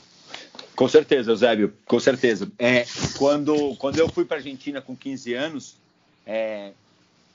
[0.74, 2.50] Com certeza, Eusébio, com certeza.
[2.58, 2.86] É,
[3.18, 5.76] quando, quando eu fui para a Argentina com 15 anos,
[6.26, 6.72] é,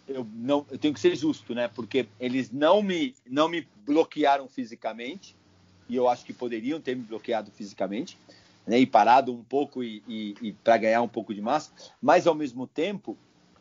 [0.09, 1.69] eu, não, eu tenho que ser justo, né?
[1.69, 5.37] Porque eles não me, não me bloquearam fisicamente,
[5.87, 8.17] e eu acho que poderiam ter me bloqueado fisicamente,
[8.67, 8.79] né?
[8.79, 12.35] E parado um pouco e, e, e para ganhar um pouco de massa, mas ao
[12.35, 13.17] mesmo tempo,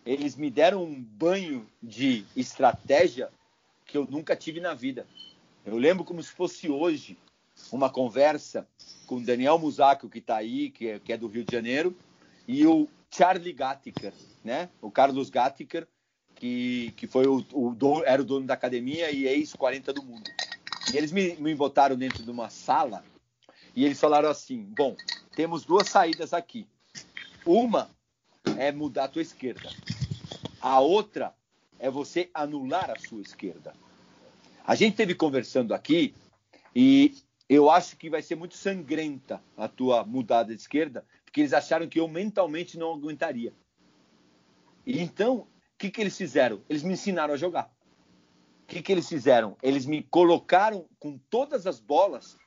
[0.06, 3.30] eles me deram um banho de estratégia
[3.86, 5.06] que eu nunca tive na vida.
[5.66, 7.18] Eu lembro como se fosse hoje
[7.72, 8.68] uma conversa
[9.06, 11.96] com o Daniel Musaco, que está aí, que é, que é, do Rio de Janeiro,
[12.48, 14.70] e o Charlie Gattiker, né?
[14.82, 15.88] O Carlos Gattiker,
[16.36, 20.30] que, que foi o, o dono, era o dono da academia e ex-40 do mundo.
[20.94, 23.04] E eles me, me botaram dentro de uma sala
[23.76, 24.96] e eles falaram assim: bom,
[25.36, 26.68] temos duas saídas aqui.
[27.46, 27.90] Uma
[28.58, 29.70] é mudar a tua esquerda.
[30.62, 31.34] A outra
[31.80, 33.74] é você anular a sua esquerda.
[34.66, 36.14] A gente teve conversando aqui
[36.74, 37.16] e
[37.50, 41.88] eu acho que vai ser muito sangrenta a tua mudada de esquerda, porque eles acharam
[41.88, 43.54] que eu mentalmente não aguentaria.
[44.86, 45.48] E então
[45.84, 46.62] que, que eles fizeram?
[46.70, 47.70] Eles me ensinaram a jogar.
[48.64, 49.58] O que, que eles fizeram?
[49.62, 52.38] Eles me colocaram com todas as bolas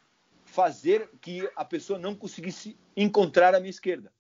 [0.57, 4.11] fazer que a pessoa não conseguisse encontrar a minha esquerda.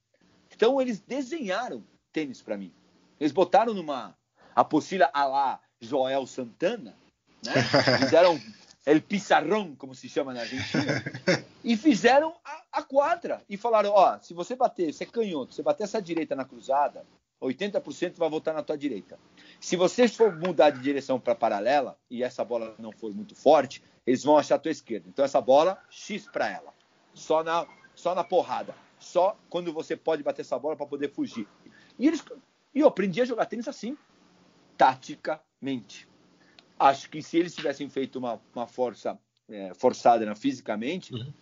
[0.54, 1.82] Então eles desenharam
[2.12, 2.70] tênis para mim.
[3.18, 4.14] Eles botaram numa
[4.54, 6.94] apostila a lá Joel Santana,
[7.42, 7.54] né?
[8.00, 8.38] Fizeram
[8.84, 11.02] el pizarrão, como se chama na Argentina,
[11.64, 15.62] e fizeram a, a quadra e falaram: ó, se você bater, você é canhoto, você
[15.62, 17.02] bater essa direita na cruzada,
[17.40, 19.18] 80% vai voltar na tua direita.
[19.60, 23.82] Se você for mudar de direção para paralela e essa bola não for muito forte,
[24.06, 25.08] eles vão achar a tua esquerda.
[25.08, 26.72] Então essa bola, X para ela.
[27.14, 28.74] Só na, só na porrada.
[28.98, 31.46] Só quando você pode bater essa bola para poder fugir.
[31.98, 32.24] E, eles,
[32.74, 33.96] e eu aprendi a jogar tênis assim,
[34.76, 36.08] taticamente.
[36.78, 41.32] Acho que se eles tivessem feito uma, uma força é, forçada né, fisicamente, uhum.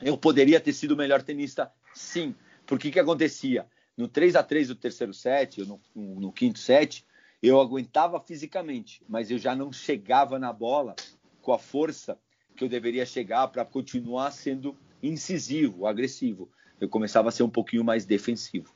[0.00, 2.34] eu poderia ter sido o melhor tenista, sim.
[2.66, 3.66] Porque o que acontecia?
[3.96, 7.04] No 3 a 3 do terceiro set, no, no, no quinto set,
[7.42, 10.94] eu aguentava fisicamente, mas eu já não chegava na bola
[11.40, 12.16] com a força
[12.54, 16.48] que eu deveria chegar para continuar sendo incisivo, agressivo.
[16.80, 18.72] Eu começava a ser um pouquinho mais defensivo.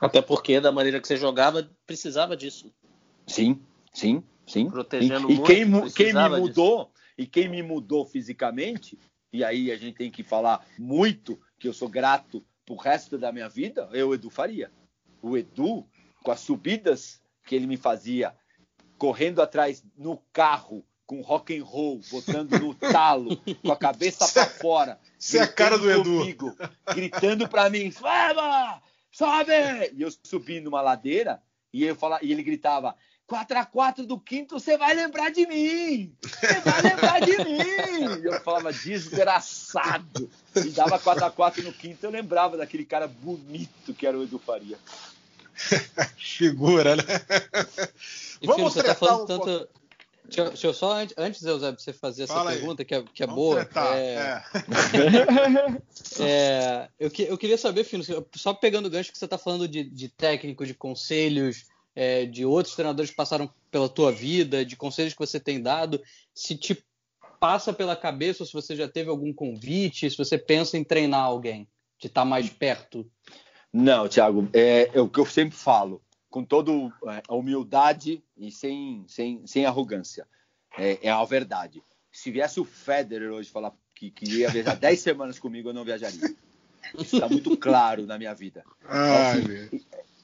[0.00, 2.72] Até porque da maneira que você jogava precisava disso.
[3.26, 3.60] Sim,
[3.92, 4.70] sim, sim.
[4.70, 6.90] Protegendo e, muito, e quem, quem me mudou disso.
[7.18, 8.96] e quem me mudou fisicamente,
[9.32, 13.32] e aí a gente tem que falar muito que eu sou grato pro resto da
[13.32, 14.70] minha vida, eu, Edu, faria.
[15.20, 15.84] O Edu,
[16.22, 18.34] com as subidas que ele me fazia,
[18.98, 23.34] correndo atrás no carro, com rock and roll, botando no talo,
[23.64, 25.00] com a cabeça para fora.
[25.18, 26.18] Isso é a cara do Edu.
[26.18, 26.56] Comigo,
[26.94, 29.52] gritando para mim, Flama, sobe!
[29.96, 31.42] E eu subi numa ladeira
[31.72, 32.94] e, eu fala, e ele gritava,
[33.26, 36.14] 4x4 do quinto, você vai lembrar de mim!
[36.22, 38.22] Você vai lembrar de mim!
[38.22, 40.30] E eu falava, desgraçado!
[40.54, 44.78] E dava 4x4 no quinto, eu lembrava daquele cara bonito que era o Edu Faria.
[46.16, 47.02] Figura, né?
[48.40, 49.44] E, Vamos filho, você tá falando um tanto.
[49.44, 49.78] Pouco.
[50.24, 52.86] Deixa, deixa, eu só, antes, Eusébio, você fazer essa Fala pergunta, aí.
[52.86, 53.66] que é, que é boa.
[53.74, 54.14] É...
[54.14, 54.42] É.
[56.20, 58.04] é, eu, que, eu queria saber, Fino,
[58.36, 61.64] só pegando o gancho que você está falando de, de técnico, de conselhos,
[61.96, 66.00] é, de outros treinadores que passaram pela tua vida, de conselhos que você tem dado,
[66.34, 66.84] se te
[67.40, 71.24] passa pela cabeça, ou se você já teve algum convite, se você pensa em treinar
[71.24, 71.66] alguém,
[71.98, 73.10] de estar tá mais perto.
[73.72, 78.50] Não, Thiago, é, é o que eu sempre falo, com toda é, a humildade e
[78.50, 80.26] sem, sem, sem arrogância.
[80.76, 81.82] É, é a verdade.
[82.10, 85.84] Se viesse o Federer hoje falar que, que ia viajar 10 semanas comigo, eu não
[85.84, 86.34] viajaria.
[86.98, 88.64] Isso está muito claro na minha vida.
[88.84, 89.80] Ai, assim,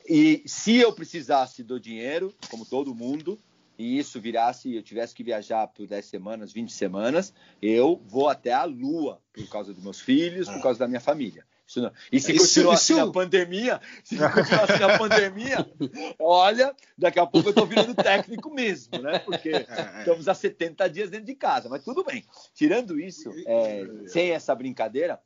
[0.08, 3.40] e se eu precisasse do dinheiro, como todo mundo,
[3.78, 8.52] e isso virasse, eu tivesse que viajar por 10 semanas, 20 semanas, eu vou até
[8.52, 10.62] a lua por causa dos meus filhos, por ah.
[10.62, 11.44] causa da minha família.
[11.76, 11.90] Não...
[12.12, 15.66] E se continuar assim a pandemia, se continuar assim a pandemia,
[16.18, 19.18] olha, daqui a pouco eu estou virando técnico mesmo, né?
[19.18, 19.98] Porque é, é.
[20.00, 22.24] estamos há 70 dias dentro de casa, mas tudo bem.
[22.54, 25.18] Tirando isso, é, sem essa brincadeira,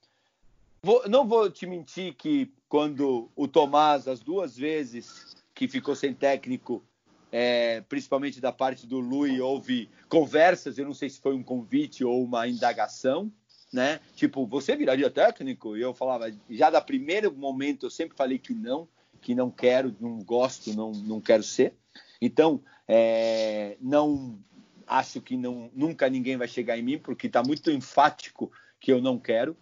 [0.83, 6.15] vou, não vou te mentir que quando o Tomás, as duas vezes que ficou sem
[6.15, 6.85] técnico,
[7.33, 12.05] é, principalmente da parte do Lui, houve conversas, eu não sei se foi um convite
[12.05, 13.31] ou uma indagação,
[13.73, 14.01] né?
[14.15, 15.77] Tipo, você viraria técnico?
[15.77, 18.89] E eu falava, já da primeiro momento eu sempre falei que não,
[19.21, 21.75] que não quero, não gosto, não, não quero ser.
[22.21, 24.39] Então, é, não
[24.87, 28.51] acho que não, nunca ninguém vai chegar em mim, porque está muito enfático
[28.81, 29.57] que eu não quero.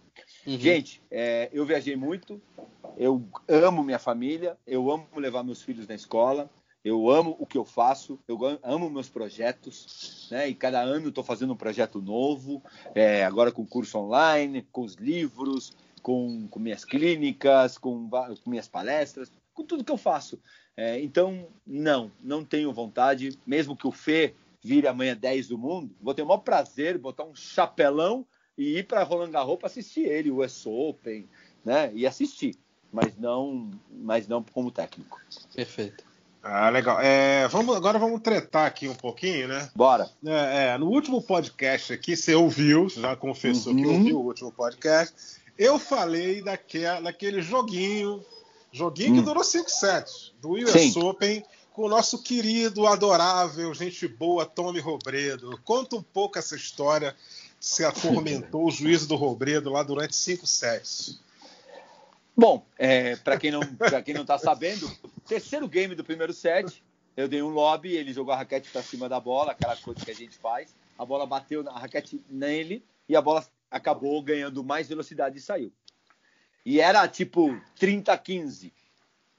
[0.45, 0.57] Uhum.
[0.57, 2.41] Gente, é, eu viajei muito,
[2.97, 6.49] eu amo minha família, eu amo levar meus filhos na escola,
[6.87, 10.47] eu amo o que eu faço, eu amo meus projetos, né?
[10.47, 12.63] E cada ano estou fazendo um projeto novo,
[12.95, 18.69] é, agora com curso online, com os livros, com, com minhas clínicas, com, com, minhas
[18.69, 20.39] palestras, com tudo que eu faço.
[20.77, 24.33] É, então, não, não tenho vontade, mesmo que o Fê
[24.63, 28.25] vire amanhã 10 do mundo, vou ter o maior prazer botar um chapelão
[28.57, 31.27] e ir para Roland Garros para assistir ele, o US Open,
[31.65, 31.91] né?
[31.93, 32.55] E assistir,
[32.91, 35.19] mas não, mas não como técnico.
[35.53, 36.06] Perfeito.
[36.49, 36.99] Ah, legal.
[37.01, 39.69] É, vamos, agora vamos tretar aqui um pouquinho, né?
[39.75, 40.09] Bora.
[40.25, 43.81] É, é, no último podcast aqui, você ouviu, já confessou uhum.
[43.81, 45.13] que ouviu o último podcast.
[45.57, 48.23] Eu falei daquela, daquele joguinho,
[48.71, 49.15] joguinho hum.
[49.17, 50.95] que durou 5 sets, do US.
[50.95, 51.43] Open,
[51.73, 55.59] com o nosso querido, adorável, gente boa, Tommy Robredo.
[55.65, 57.13] Conta um pouco essa história
[57.59, 61.19] se atormentou o juízo do Robredo lá durante cinco sets?
[62.39, 63.61] Bom, é, para quem não
[64.05, 64.87] quem não está sabendo,
[65.27, 66.83] terceiro game do primeiro set,
[67.15, 70.11] eu dei um lobby, ele jogou a raquete para cima da bola, aquela coisa que
[70.11, 70.75] a gente faz.
[70.99, 75.73] A bola bateu na raquete nele e a bola acabou ganhando mais velocidade e saiu.
[76.63, 78.71] E era tipo 30 a 15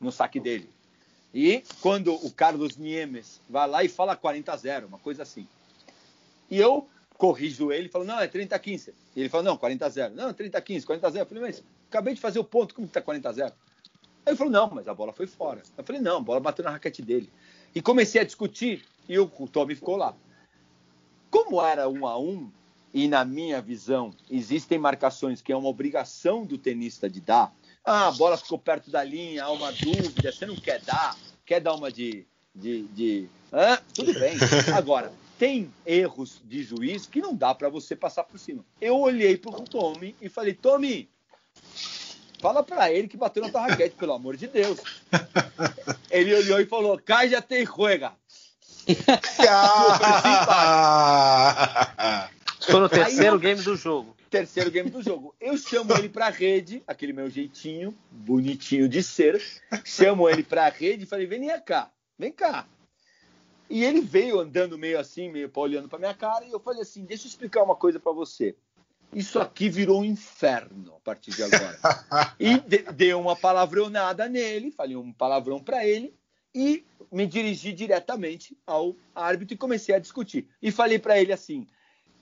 [0.01, 0.69] no saque dele.
[1.33, 5.47] E quando o Carlos Niemes vai lá e fala 40 a 0, uma coisa assim.
[6.51, 8.93] E eu corrijo ele, falo, não, é 30 a 15.
[9.15, 10.15] E ele falou, não, 40 a 0.
[10.17, 11.23] Não, 30 a 15, 40 a 0.
[11.23, 13.53] Eu falei, mas acabei de fazer o ponto, como que tá 40 a 0?
[14.27, 15.63] Aí ele falou, não, mas a bola foi fora.
[15.77, 17.33] Eu falei, não, a bola bateu na raquete dele.
[17.75, 20.15] E comecei a discutir e o, Tommy ficou lá.
[21.31, 22.51] Como era um a um,
[22.93, 27.55] e na minha visão, existem marcações que é uma obrigação do tenista de dar.
[27.85, 31.61] Ah, a bola ficou perto da linha, há uma dúvida, você não quer dar, quer
[31.61, 32.27] dar uma de.
[32.55, 33.29] de, de...
[33.53, 34.37] Ah, tudo bem.
[34.77, 38.65] Agora, tem erros de juiz que não dá para você passar por cima.
[38.81, 41.09] Eu olhei para o Tommy e falei: Tommy,
[42.41, 44.79] fala para ele que bateu na tua raquete, pelo amor de Deus.
[46.11, 48.13] Ele olhou e falou: Cai já tem juega.
[52.61, 54.17] Foi no terceiro eu, game do jogo.
[54.31, 55.35] Terceiro game do jogo.
[55.41, 59.43] Eu chamo ele pra rede, aquele meu jeitinho, bonitinho de ser.
[59.85, 62.67] Chamo ele pra rede e falei: vem cá, vem cá.
[63.71, 67.05] E ele veio andando meio assim, meio olhando para minha cara, e eu falei assim:
[67.05, 68.57] deixa eu explicar uma coisa para você.
[69.13, 71.79] Isso aqui virou um inferno a partir de agora.
[72.39, 76.15] e de, dei uma palavronada nele, falei um palavrão para ele,
[76.55, 80.49] e me dirigi diretamente ao árbitro e comecei a discutir.
[80.61, 81.67] E falei para ele assim: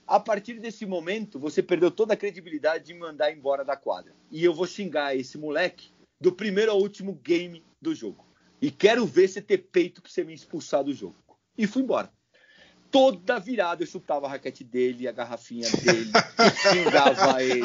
[0.05, 4.13] a partir desse momento, você perdeu toda a credibilidade de me mandar embora da quadra.
[4.31, 8.25] E eu vou xingar esse moleque do primeiro ao último game do jogo.
[8.61, 11.15] E quero ver você ter peito para você me expulsar do jogo
[11.57, 12.11] e fui embora.
[12.89, 16.11] Toda virada eu chutava a raquete dele, a garrafinha dele,
[16.61, 17.61] xingava ele.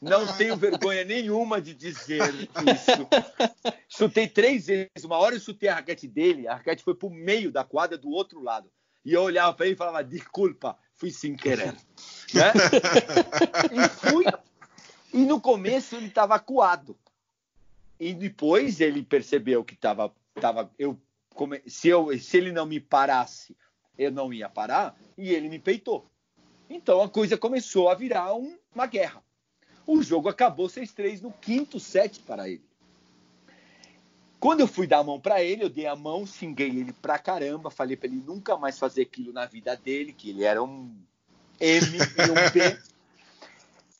[0.00, 3.08] Não tenho vergonha nenhuma de dizer isso.
[3.88, 5.04] Chutei três vezes.
[5.04, 8.10] Uma hora eu chutei a raquete dele, a raquete foi pro meio da quadra do
[8.10, 8.70] outro lado.
[9.04, 11.74] E eu olhava para ele e falava: desculpa, fui sem querer.
[12.34, 12.52] Né?
[13.72, 14.24] E fui.
[15.12, 16.96] E no começo ele estava acuado.
[18.00, 20.12] E depois ele percebeu que estava.
[20.40, 20.98] Tava, eu
[21.66, 23.56] se, eu, se ele não me parasse,
[23.98, 26.06] eu não ia parar, e ele me peitou.
[26.68, 29.22] Então a coisa começou a virar um, uma guerra.
[29.86, 32.64] O jogo acabou 6-3 no quinto set para ele.
[34.42, 37.18] Quando eu fui dar a mão para ele, eu dei a mão, xinguei ele pra
[37.18, 40.92] caramba, falei para ele nunca mais fazer aquilo na vida dele, que ele era um
[41.60, 42.78] M e um P.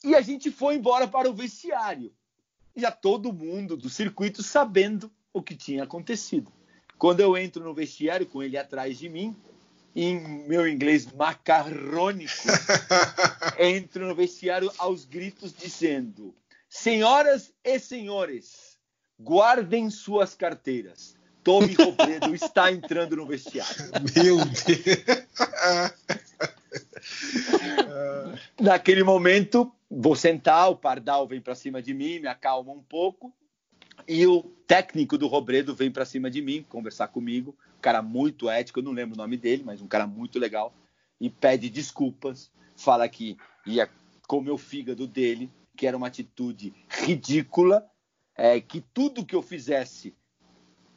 [0.03, 2.13] e a gente foi embora para o vestiário.
[2.75, 6.51] Já todo mundo do circuito sabendo o que tinha acontecido.
[6.99, 9.37] Quando eu entro no vestiário com ele atrás de mim,
[9.95, 12.33] em meu inglês macarrônico,
[13.59, 16.35] entro no vestiário aos gritos dizendo:
[16.69, 18.79] Senhoras e senhores,
[19.19, 21.15] guardem suas carteiras.
[21.45, 23.91] Tommy Robredo está entrando no vestiário.
[24.15, 24.65] Meu Deus!
[28.61, 33.33] Naquele momento, vou sentar, o Pardal vem para cima de mim, me acalma um pouco.
[34.07, 38.79] E o técnico do Robredo vem para cima de mim conversar comigo, cara muito ético,
[38.79, 40.73] eu não lembro o nome dele, mas um cara muito legal,
[41.21, 43.91] e pede desculpas, fala que ia
[44.27, 47.87] comer o fígado dele, que era uma atitude ridícula,
[48.35, 50.15] é, que tudo que eu fizesse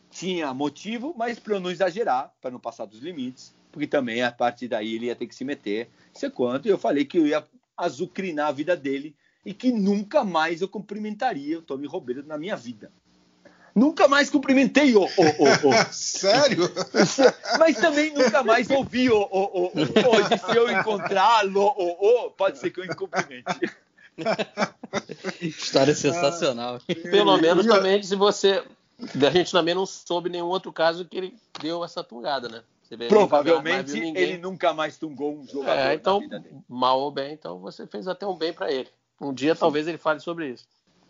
[0.09, 4.31] tinha motivo, mas para eu não exagerar, para não passar dos limites, porque também a
[4.31, 7.27] partir daí ele ia ter que se meter, sei quanto, e eu falei que eu
[7.27, 9.15] ia azucrinar a vida dele
[9.45, 12.91] e que nunca mais eu cumprimentaria o Tommy Robredo na minha vida.
[13.75, 15.01] Nunca mais cumprimentei o.
[15.01, 15.73] o, o, o.
[15.91, 16.71] Sério?
[17.59, 19.17] Mas também nunca mais ouvi o.
[19.19, 19.71] o, o, o.
[20.49, 23.43] se eu encontrá-lo, o, o, pode ser que eu cumprimente.
[25.41, 26.79] História sensacional.
[27.11, 28.63] Pelo menos também se você.
[28.97, 32.63] A gente também não soube nenhum outro caso que ele deu essa tungada, né?
[33.09, 35.79] Provavelmente ele nunca mais tungou um jogador.
[35.79, 36.21] É, então,
[36.69, 38.87] mal ou bem, então você fez até um bem para ele.
[39.19, 39.59] Um dia Sim.
[39.59, 40.65] talvez ele fale sobre isso.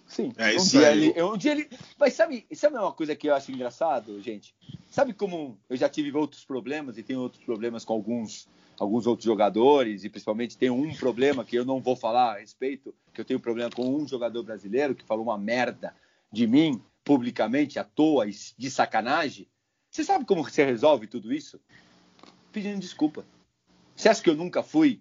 [0.07, 1.69] Sim, é um, dia ele, um dia ele.
[1.97, 4.53] Mas sabe, sabe uma coisa que eu acho engraçado, gente?
[4.89, 8.47] Sabe como eu já tive outros problemas e tenho outros problemas com alguns,
[8.79, 12.93] alguns outros jogadores, e principalmente tenho um problema que eu não vou falar a respeito,
[13.13, 15.93] que eu tenho problema com um jogador brasileiro que falou uma merda
[16.31, 19.47] de mim publicamente, à toa, de sacanagem.
[19.89, 21.59] Você sabe como você resolve tudo isso?
[22.51, 23.25] Pedindo desculpa.
[23.95, 24.99] Você acha que eu nunca fui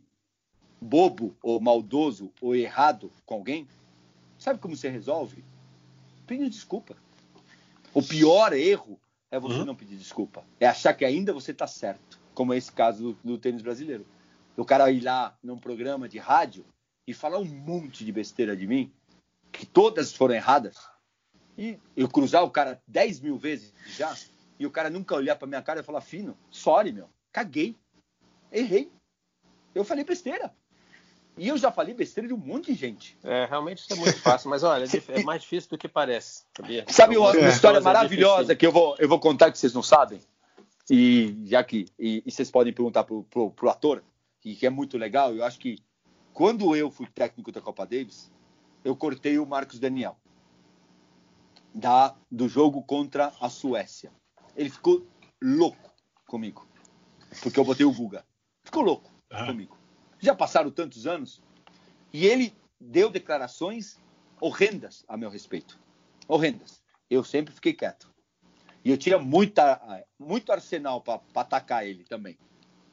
[0.81, 3.67] bobo ou maldoso ou errado com alguém?
[4.45, 5.43] Sabe como você resolve?
[6.27, 6.95] Pedindo desculpa.
[7.95, 9.65] O pior erro é você uhum.
[9.65, 10.45] não pedir desculpa.
[10.61, 14.05] É achar que ainda você está certo, como é esse caso do, do tênis brasileiro.
[14.55, 16.63] O cara ir lá num programa de rádio
[17.07, 18.93] e falar um monte de besteira de mim,
[19.51, 20.77] que todas foram erradas,
[21.57, 24.15] e eu cruzar o cara 10 mil vezes já,
[24.59, 27.79] e o cara nunca olhar para minha cara e falar, fino, sorry, meu, caguei,
[28.53, 28.93] errei.
[29.75, 30.55] Eu falei besteira.
[31.37, 33.19] E eu já falei besteira de um monte de gente.
[33.25, 36.45] É, realmente isso é muito fácil, mas olha, é mais difícil do que parece.
[36.57, 36.85] Sabia?
[36.89, 39.75] Sabe uma, uma história é maravilhosa é que eu vou, eu vou contar que vocês
[39.75, 40.21] não sabem?
[40.89, 44.05] E já que e, e vocês podem perguntar pro, pro, pro ator,
[44.41, 45.79] que, que é muito legal, eu acho que
[46.33, 48.31] quando eu fui técnico da Copa Davis,
[48.85, 50.17] eu cortei o Marcos Daniel
[51.75, 54.13] da, do jogo contra a Suécia.
[54.57, 55.05] Ele ficou
[55.43, 55.91] louco
[56.27, 56.67] comigo,
[57.43, 58.25] porque eu botei o Guga.
[58.63, 59.47] Ficou louco ah.
[59.47, 59.77] comigo.
[60.25, 61.43] Já passaram tantos anos
[62.11, 64.01] e ele deu declarações
[64.41, 65.79] horrendas a meu respeito.
[66.27, 66.83] Horrendas.
[67.11, 68.11] Eu sempre fiquei quieto.
[68.83, 72.39] E eu tinha muita, muito arsenal para atacar ele também.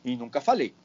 [0.04, 0.76] E nunca falei.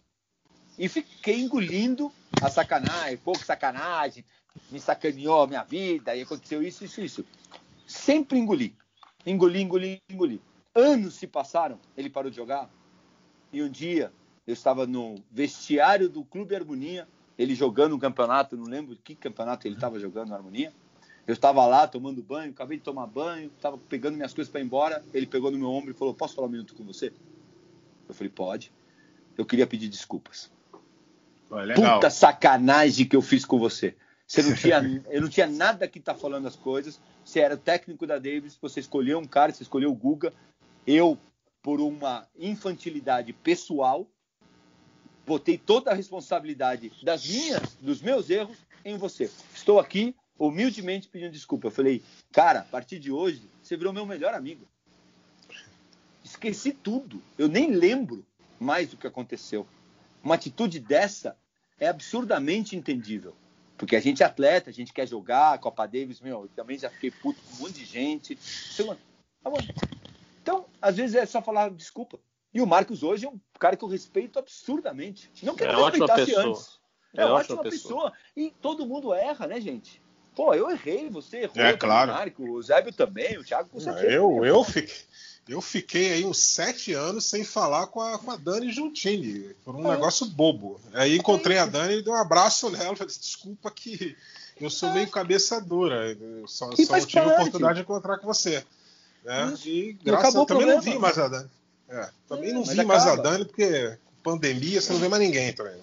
[0.79, 4.25] E fiquei engolindo a sacanagem, pouco sacanagem,
[4.71, 7.25] me sacaneou a minha vida, e aconteceu isso, isso, isso.
[7.89, 8.77] Sempre engoli.
[9.27, 10.41] Engoli, engoli, engoli.
[10.73, 12.71] Anos se passaram, ele parou de jogar.
[13.53, 14.13] E um dia
[14.47, 19.67] eu estava no vestiário do Clube Harmonia, ele jogando um campeonato, não lembro que campeonato
[19.67, 20.73] ele estava jogando na Harmonia.
[21.27, 24.65] Eu estava lá tomando banho, acabei de tomar banho, estava pegando minhas coisas para ir
[24.65, 25.05] embora.
[25.13, 27.13] Ele pegou no meu ombro e falou: Posso falar um minuto com você?
[28.09, 28.73] Eu falei: Pode.
[29.37, 30.51] Eu queria pedir desculpas.
[31.75, 33.97] Puta sacanagem que eu fiz com você.
[34.27, 34.81] Você não tinha,
[35.11, 37.01] eu não tinha nada que tá falando as coisas.
[37.25, 40.33] Você era técnico da Davis, você escolheu um cara, você escolheu o Guga.
[40.87, 41.19] Eu,
[41.61, 44.09] por uma infantilidade pessoal,
[45.27, 49.31] botei toda a responsabilidade das minhas, dos meus erros em você.
[49.53, 51.67] Estou aqui humildemente pedindo desculpa.
[51.67, 54.67] Eu falei, cara, a partir de hoje você virou meu melhor amigo.
[56.25, 57.21] Esqueci tudo.
[57.37, 58.25] Eu nem lembro
[58.59, 59.67] mais do que aconteceu.
[60.23, 61.37] Uma atitude dessa
[61.79, 63.35] é absurdamente entendível.
[63.77, 66.89] Porque a gente é atleta, a gente quer jogar, Copa Davis, meu, eu também já
[66.89, 68.39] fiquei puto com um monte de gente.
[70.43, 72.19] Então, às vezes é só falar desculpa.
[72.57, 75.31] E o Marcos hoje é um cara que eu respeito absurdamente.
[75.43, 76.79] Não que é eu respeitasse antes.
[77.15, 78.11] É, é ótima pessoa.
[78.11, 78.13] pessoa.
[78.35, 80.01] E todo mundo erra, né, gente?
[80.35, 81.63] Pô, eu errei, você errou.
[81.63, 82.13] É, claro.
[82.13, 84.07] O Marco, o Zébio também, o Thiago com certeza.
[84.07, 84.95] Eu, eu, fiquei,
[85.47, 89.55] eu fiquei aí uns sete anos sem falar com a, com a Dani Juntini.
[89.63, 89.91] Por um é.
[89.91, 90.81] negócio bobo.
[90.95, 92.97] Aí encontrei a Dani e dei um abraço nela.
[92.97, 94.17] Falei, desculpa que
[94.59, 96.17] eu sou meio cabeça dura.
[96.47, 98.65] Só, só tive a oportunidade de encontrar com você.
[99.23, 99.55] Né?
[99.67, 101.51] E graças a Deus também não vi mais a Dani.
[101.89, 105.77] É, também não vi mais a Dani, porque pandemia você não vê mais ninguém também.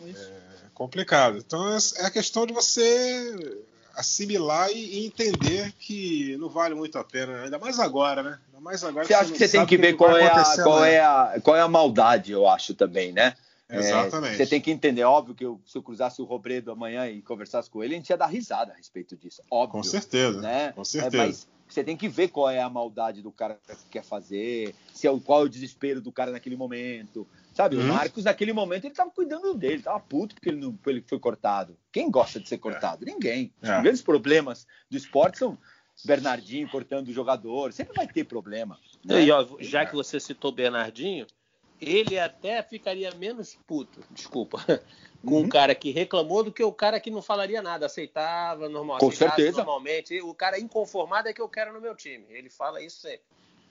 [0.00, 0.12] Né?
[0.16, 1.38] É complicado.
[1.38, 3.58] Então é, é a questão de você
[3.94, 8.38] assimilar e entender que não vale muito a pena, ainda mais agora, né?
[8.48, 9.06] Ainda mais agora.
[9.06, 11.56] Você acha que você tem que ver que qual, é a, qual, é a, qual
[11.56, 13.34] é a maldade, eu acho também, né?
[13.68, 14.34] É, Exatamente.
[14.34, 17.20] É, você tem que entender, óbvio que eu, se eu cruzasse o Robredo amanhã e
[17.22, 19.42] conversasse com ele, a gente ia dar risada a respeito disso.
[19.50, 19.80] Óbvio.
[19.80, 20.40] Com certeza.
[20.40, 20.72] Né?
[20.72, 21.16] Com certeza.
[21.16, 24.74] É, mas você tem que ver qual é a maldade do cara que quer fazer,
[24.92, 27.26] se é o, qual é o desespero do cara naquele momento.
[27.52, 27.84] Sabe, uhum.
[27.84, 31.18] o Marcos, naquele momento, ele tava cuidando dele, tava puto porque ele, não, ele foi
[31.18, 31.76] cortado.
[31.90, 33.04] Quem gosta de ser cortado?
[33.04, 33.10] É.
[33.10, 33.52] Ninguém.
[33.62, 33.80] Os é.
[33.80, 35.56] grandes problemas do esporte são
[36.04, 37.72] Bernardinho cortando o jogador.
[37.72, 38.78] Sempre vai ter problema.
[39.04, 39.24] Né?
[39.24, 41.26] E, ó, já que você citou Bernardinho,
[41.80, 44.58] ele até ficaria menos puto, desculpa,
[45.24, 45.40] com uhum.
[45.40, 49.10] um cara que reclamou do que o cara que não falaria nada, aceitava normal, com
[49.10, 49.58] certeza.
[49.58, 50.20] normalmente.
[50.22, 52.26] O cara inconformado é que eu quero no meu time.
[52.30, 53.22] Ele fala isso sempre.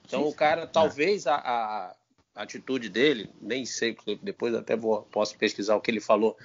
[0.06, 0.30] Então Sim.
[0.30, 1.96] o cara, talvez a, a,
[2.36, 6.38] atitude dele, nem sei, depois até vou, posso pesquisar o que ele falou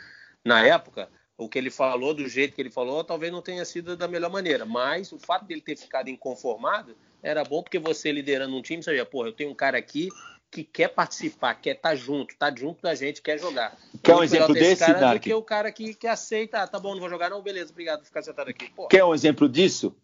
[0.45, 1.11] na época.
[1.37, 4.31] O que ele falou, do jeito que ele falou, talvez não tenha sido da melhor
[4.31, 4.65] maneira.
[4.65, 8.91] Mas o fato dele ter ficado inconformado era bom porque você liderando um time, você
[8.91, 10.09] sabia, pô, eu tenho um cara aqui
[10.51, 13.79] que quer participar, quer estar tá junto, tá junto da gente, quer jogar.
[14.03, 15.21] Quer um exemplo desse, cara Dark?
[15.21, 17.71] do que o cara que, que aceita, ah, tá bom, não vou jogar não, beleza,
[17.71, 18.69] obrigado por ficar sentado aqui.
[18.71, 18.89] Pô.
[18.89, 19.95] Quer um exemplo disso?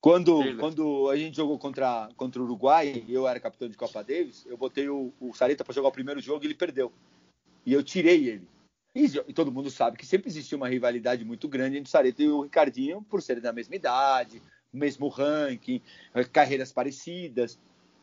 [0.00, 4.46] Quando, quando a gente jogou contra, contra o Uruguai, eu era capitão de Copa Davis,
[4.46, 6.90] eu botei o, o Sareta para jogar o primeiro jogo e ele perdeu.
[7.66, 8.48] E eu tirei ele.
[8.94, 12.22] E, e, todo mundo sabe que sempre existiu uma rivalidade muito grande entre o Sareta
[12.22, 14.42] e o Ricardinho por serem da mesma idade,
[14.72, 15.82] mesmo ranking,
[16.32, 17.58] carreiras parecidas.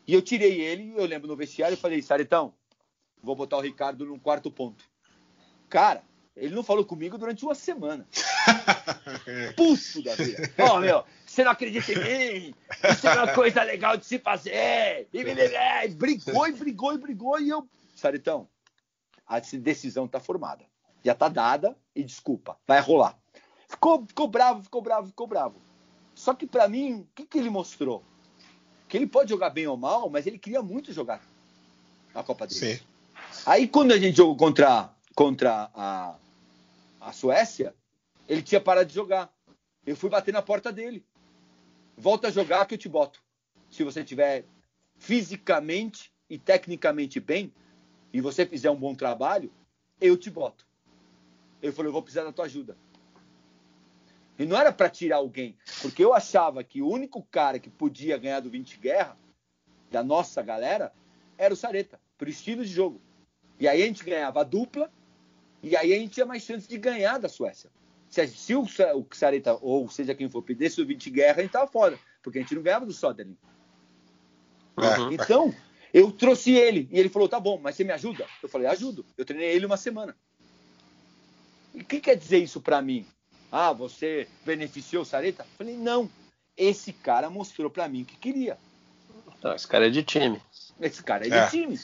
[0.08, 2.54] E eu tirei ele, eu lembro no vestiário, e falei, Saretão,
[3.22, 4.82] vou botar o Ricardo no quarto ponto.
[5.68, 6.02] Cara,
[6.34, 8.08] ele não falou comigo durante uma semana.
[9.54, 10.50] Puxo da vida.
[10.60, 12.54] Ó, oh, meu, você não acredita em mim?
[12.90, 15.06] Isso é uma coisa legal de se fazer.
[15.12, 15.22] E
[15.94, 17.38] brigou e brigou e brigou.
[17.38, 18.48] E eu, Saretão,
[19.26, 20.64] a decisão está formada.
[21.04, 23.14] Já está dada e desculpa, vai rolar.
[23.68, 25.60] Ficou, ficou bravo, ficou bravo, ficou bravo.
[26.14, 28.02] Só que para mim, o que, que ele mostrou?
[28.88, 31.22] Que ele pode jogar bem ou mal, mas ele queria muito jogar
[32.14, 32.76] a Copa dele.
[32.76, 32.80] Sim.
[33.44, 36.16] Aí quando a gente jogou contra, contra a,
[37.00, 37.74] a Suécia,
[38.28, 39.32] ele tinha parado de jogar.
[39.86, 41.04] Eu fui bater na porta dele.
[41.96, 43.22] Volta a jogar que eu te boto.
[43.70, 44.44] Se você tiver
[44.96, 47.52] fisicamente e tecnicamente bem
[48.12, 49.50] e você fizer um bom trabalho,
[50.00, 50.66] eu te boto.
[51.62, 52.76] Ele falou, eu vou precisar da tua ajuda.
[54.38, 58.16] E não era para tirar alguém, porque eu achava que o único cara que podia
[58.16, 59.16] ganhar do 20 Guerra,
[59.90, 60.92] da nossa galera,
[61.36, 63.00] era o Sareta, por estilo de jogo.
[63.58, 64.92] E aí a gente ganhava a dupla,
[65.60, 67.68] e aí a gente tinha mais chance de ganhar da Suécia.
[68.08, 71.52] Se, se o, o Sareta, ou seja quem for, pedisse o 20 Guerra, a gente
[71.52, 73.36] tava fora, porque a gente não ganhava do Soderling.
[74.76, 75.12] Uhum.
[75.12, 75.52] Então,
[75.92, 78.24] eu trouxe ele, e ele falou: tá bom, mas você me ajuda?
[78.40, 79.04] Eu falei: ajudo.
[79.16, 80.16] Eu treinei ele uma semana.
[81.74, 83.04] E o que quer dizer isso para mim?
[83.50, 85.46] Ah, você beneficiou o Sareta?
[85.56, 86.10] Falei, não.
[86.56, 88.58] Esse cara mostrou para mim que queria.
[89.38, 90.40] Então, esse cara é de time.
[90.80, 91.44] Esse cara é, é.
[91.44, 91.80] de time.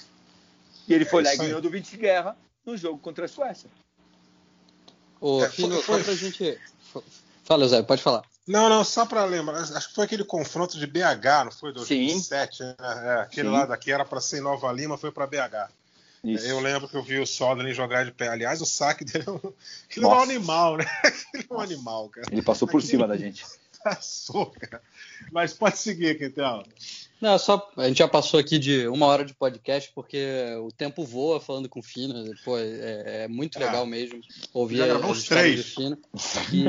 [0.88, 3.70] E ele foi é lá e ganhou do 20 Guerra no jogo contra a Suécia.
[5.20, 6.60] Ô, é, filho, foi, só pra gente.
[7.44, 8.24] Fala, Zé, pode falar.
[8.46, 11.72] Não, não, só para lembrar, acho que foi aquele confronto de BH, não foi?
[11.72, 12.64] 2007, Sim.
[12.64, 12.74] né?
[12.78, 13.54] É, aquele Sim.
[13.54, 15.70] lado aqui era para ser em Nova Lima, foi para BH.
[16.24, 16.46] Isso.
[16.46, 18.28] Eu lembro que eu vi o Soderling jogar de pé.
[18.28, 19.40] Aliás, o saque dele é um,
[20.02, 20.86] é um animal, né?
[21.34, 22.26] Ele é um animal, cara.
[22.30, 23.44] Ele passou por cima da gente.
[23.94, 24.82] Passou, cara.
[25.30, 26.64] Mas pode seguir, Quintel.
[27.20, 30.26] Não, só a gente já passou aqui de uma hora de podcast porque
[30.62, 32.24] o tempo voa falando com o Fina.
[32.44, 33.64] Pô, é, é muito é.
[33.64, 34.20] legal mesmo
[34.52, 35.74] ouvir já a, os três.
[35.74, 35.98] Fina.
[36.52, 36.64] E,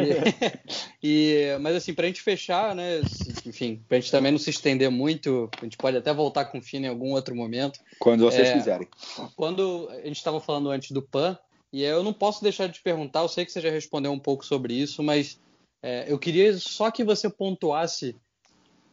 [1.03, 3.01] e, mas assim, pra gente fechar, né?
[3.45, 6.61] Enfim, pra gente também não se estender muito, a gente pode até voltar com o
[6.61, 7.79] Fina em algum outro momento.
[7.99, 8.87] Quando vocês é, quiserem.
[9.35, 11.37] Quando a gente estava falando antes do PAN,
[11.71, 14.19] e eu não posso deixar de te perguntar, eu sei que você já respondeu um
[14.19, 15.37] pouco sobre isso, mas
[15.87, 18.15] é, eu queria só que você pontuasse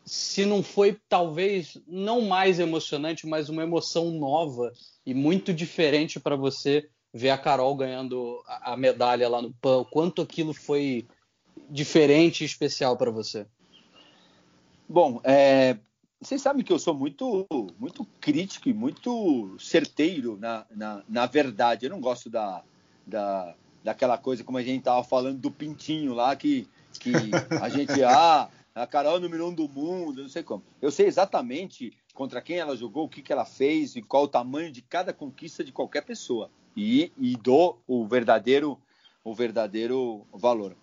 [0.05, 4.70] se não foi talvez não mais emocionante, mas uma emoção nova
[5.07, 10.20] e muito diferente para você ver a Carol ganhando a, medalha lá no PAN, quanto
[10.20, 11.07] aquilo foi
[11.70, 13.47] diferente e especial para você?
[14.86, 15.78] Bom, é,
[16.20, 17.47] vocês sabem que eu sou muito,
[17.78, 21.86] muito crítico e muito certeiro na, na, na verdade.
[21.86, 22.62] Eu não gosto da,
[23.07, 26.68] da, daquela coisa como a gente estava falando do pintinho lá que,
[26.99, 27.12] que
[27.61, 30.64] a gente ah a Carol é número um do mundo, não sei como.
[30.80, 34.28] Eu sei exatamente contra quem ela jogou, o que, que ela fez e qual o
[34.28, 36.51] tamanho de cada conquista de qualquer pessoa.
[36.76, 38.80] E, e dou o verdadeiro,
[39.22, 40.74] o verdadeiro valor.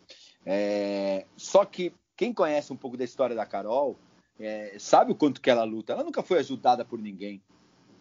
[0.45, 3.97] É, só que quem conhece um pouco da história da Carol
[4.39, 5.93] é, sabe o quanto que ela luta.
[5.93, 7.41] Ela nunca foi ajudada por ninguém.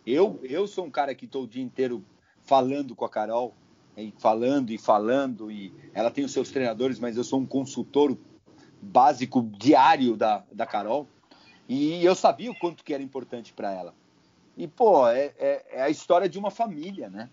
[0.07, 2.05] Eu, eu sou um cara que estou o dia inteiro
[2.43, 3.55] falando com a Carol,
[4.03, 8.17] e falando e falando, e ela tem os seus treinadores, mas eu sou um consultor
[8.81, 11.09] básico diário da, da Carol.
[11.69, 13.95] E eu sabia o quanto que era importante para ela.
[14.57, 17.29] E, pô, é, é, é, a história de uma família, né?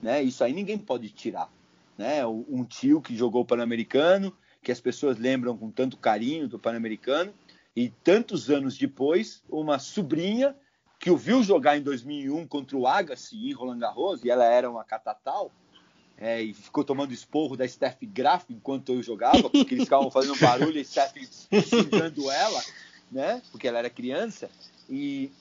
[0.00, 0.22] né?
[0.22, 1.50] Isso aí ninguém pode tirar.
[1.98, 2.24] Né?
[2.26, 7.34] Um tio que jogou Pan-Americano, que as pessoas lembram com tanto carinho do Pan-Americano,
[7.74, 10.56] e tantos anos depois, uma sobrinha
[10.98, 14.70] que o viu jogar em 2001 contra o Agassi em Roland Garros, e ela era
[14.70, 15.50] uma catatal,
[16.20, 20.38] é, e ficou tomando esporro da Steph Graf enquanto eu jogava, porque eles ficavam fazendo
[20.38, 21.14] barulho e Steph
[21.64, 22.62] xingando ela,
[23.10, 23.42] né?
[23.50, 24.50] Porque ela era criança.
[24.88, 25.32] E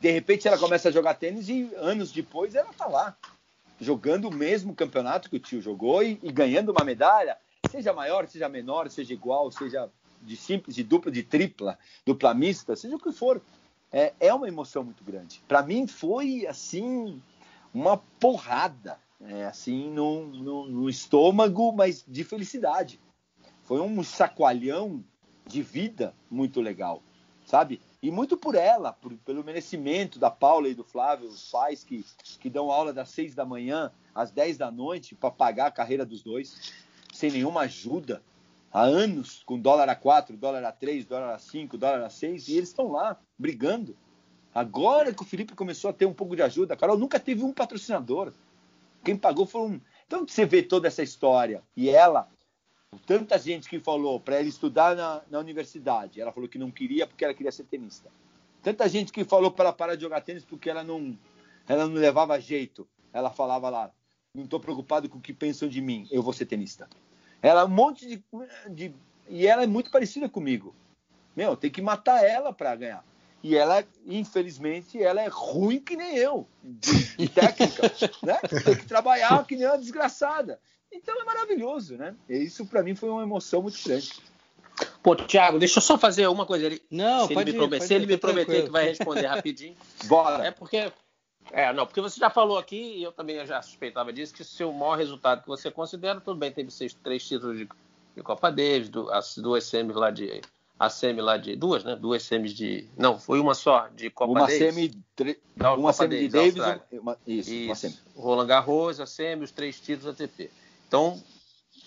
[0.00, 3.16] de repente ela começa a jogar tênis e anos depois ela tá lá,
[3.80, 7.38] jogando o mesmo campeonato que o tio jogou e, e ganhando uma medalha,
[7.70, 9.88] seja maior, seja menor, seja igual, seja
[10.20, 13.40] de simples, de dupla, de tripla, dupla mista, seja o que for.
[13.92, 15.40] É, é uma emoção muito grande.
[15.46, 17.22] Para mim foi assim
[17.72, 18.98] uma porrada
[19.28, 23.00] é, assim no, no, no, estômago, mas de felicidade.
[23.62, 25.02] Foi um sacoalhão
[25.46, 27.02] de vida muito legal,
[27.46, 27.80] sabe?
[28.02, 32.04] E muito por ela, por, pelo merecimento da Paula e do Flávio, os pais que,
[32.38, 36.04] que dão aula das seis da manhã às dez da noite para pagar a carreira
[36.04, 36.72] dos dois,
[37.12, 38.22] sem nenhuma ajuda,
[38.70, 42.48] há anos, com dólar a quatro, dólar a três, dólar a cinco, dólar a seis,
[42.48, 43.96] e eles estão lá brigando.
[44.54, 47.42] Agora que o Felipe começou a ter um pouco de ajuda, a Carol nunca teve
[47.42, 48.32] um patrocinador.
[49.04, 49.80] Quem pagou foi um.
[50.06, 52.28] Então você vê toda essa história e ela
[53.06, 57.06] Tanta gente que falou para ela estudar na, na, universidade, ela falou que não queria
[57.06, 58.10] porque ela queria ser tenista.
[58.62, 61.18] Tanta gente que falou para ela parar de jogar tênis porque ela não,
[61.68, 62.86] ela não levava jeito.
[63.12, 63.90] Ela falava lá,
[64.34, 66.88] não estou preocupado com o que pensam de mim, eu vou ser tenista.
[67.42, 68.24] Ela um monte de,
[68.70, 68.94] de
[69.28, 70.74] e ela é muito parecida comigo.
[71.36, 73.04] Meu, tem que matar ela para ganhar.
[73.44, 77.92] E ela, infelizmente, ela é ruim que nem eu, de, de técnica,
[78.24, 78.38] né?
[78.64, 80.58] Tem que trabalhar que nem uma desgraçada.
[80.90, 82.16] Então é maravilhoso, né?
[82.26, 84.12] E isso para mim foi uma emoção muito grande.
[85.02, 86.80] Pô, Thiago, deixa eu só fazer uma coisa ali.
[86.90, 89.76] Não, se pode ele me, prometer, se ele me prometer que vai responder rapidinho.
[90.08, 90.46] Bora.
[90.46, 90.90] É porque
[91.52, 94.44] é, não, porque você já falou aqui, e eu também já suspeitava disso, que o
[94.44, 97.68] seu maior resultado que você considera, tudo bem, teve seis, três títulos de,
[98.16, 100.40] de Copa Davis, as duas semis lá de.
[100.78, 101.54] A semi lá de.
[101.54, 101.94] Duas, né?
[101.94, 102.88] Duas semis de.
[102.96, 104.58] Não, foi uma só, de Copa uma Davis.
[104.58, 105.40] Semi, tre...
[105.56, 106.62] Uma Copa semi de Davis,
[106.92, 107.18] uma...
[107.26, 107.98] isso, isso, uma semi.
[108.16, 110.50] Roland Garros, a semi, os três títulos ATP.
[110.88, 111.22] Então,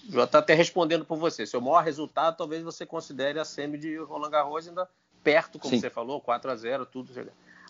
[0.09, 1.45] já está até respondendo por você.
[1.45, 4.89] Seu maior resultado, talvez você considere a semi de Roland Garros ainda
[5.23, 5.81] perto, como Sim.
[5.81, 7.11] você falou, 4 a 0 tudo.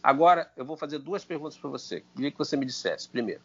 [0.03, 2.03] Agora, eu vou fazer duas perguntas para você.
[2.15, 3.09] Queria que você me dissesse.
[3.09, 3.41] Primeiro,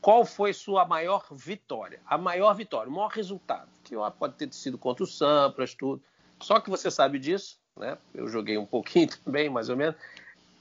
[0.00, 2.00] qual foi sua maior vitória?
[2.04, 6.02] A maior vitória, o maior resultado, que pode ter sido contra o Sampras, tudo.
[6.44, 7.96] Só que você sabe disso, né?
[8.14, 9.96] Eu joguei um pouquinho também, mais ou menos.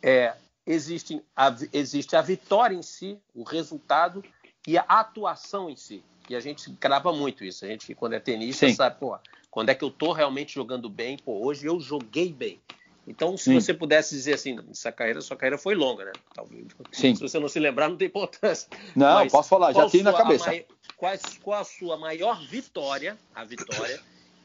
[0.02, 0.34] É,
[0.66, 4.24] existe, a, existe a vitória em si, o resultado
[4.66, 6.02] e a atuação em si.
[6.30, 7.66] E a gente grava muito isso.
[7.66, 8.74] A gente que quando é tenista Sim.
[8.74, 9.18] sabe, pô,
[9.52, 11.18] quando é que eu tô realmente jogando bem?
[11.18, 12.62] Pô, hoje eu joguei bem.
[13.06, 13.56] Então, se Sim.
[13.56, 16.14] você pudesse dizer assim, essa carreira, sua carreira foi longa, né?
[16.34, 16.68] Talvez.
[16.94, 17.14] Sim.
[17.14, 18.70] Se você não se lembrar, não tem importância.
[18.96, 20.46] Não, Mas posso falar, já tenho na cabeça.
[20.46, 20.66] Mai...
[20.96, 24.00] Qual, qual a sua maior vitória, a vitória,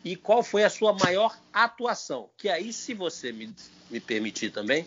[0.08, 2.30] e qual foi a sua maior atuação?
[2.34, 3.54] Que aí, se você me,
[3.90, 4.86] me permitir também,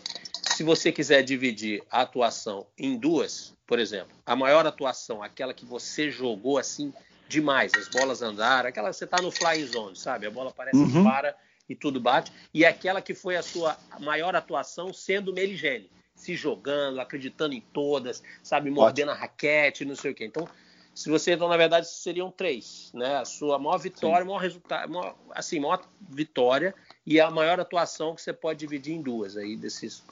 [0.56, 5.64] se você quiser dividir a atuação em duas, por exemplo, a maior atuação, aquela que
[5.64, 6.92] você jogou assim
[7.28, 10.26] demais, as bolas andaram, aquela que você está no flying zone, sabe?
[10.26, 10.90] A bola parece uhum.
[10.90, 11.36] que para
[11.68, 17.00] e tudo bate, e aquela que foi a sua maior atuação sendo Meligene, se jogando,
[17.00, 19.24] acreditando em todas, sabe, mordendo Ótimo.
[19.24, 20.24] a raquete, não sei o quê.
[20.24, 20.48] Então,
[20.94, 23.16] se você então na verdade seriam três, né?
[23.16, 24.28] A sua maior vitória, Sim.
[24.28, 26.74] maior resultado, maior, assim, maior vitória
[27.06, 30.02] e a maior atuação que você pode dividir em duas aí desses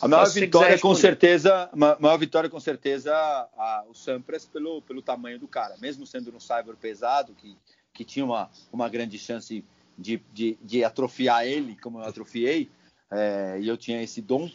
[0.00, 5.38] a maior vitória, com certeza, maior vitória, com certeza, a, o Sampras pelo, pelo tamanho
[5.38, 5.76] do cara.
[5.78, 7.56] Mesmo sendo no cyber pesado, que,
[7.92, 9.64] que tinha uma, uma grande chance
[9.96, 12.70] de, de, de atrofiar ele, como eu atrofiei,
[13.10, 14.50] é, e eu tinha esse dom,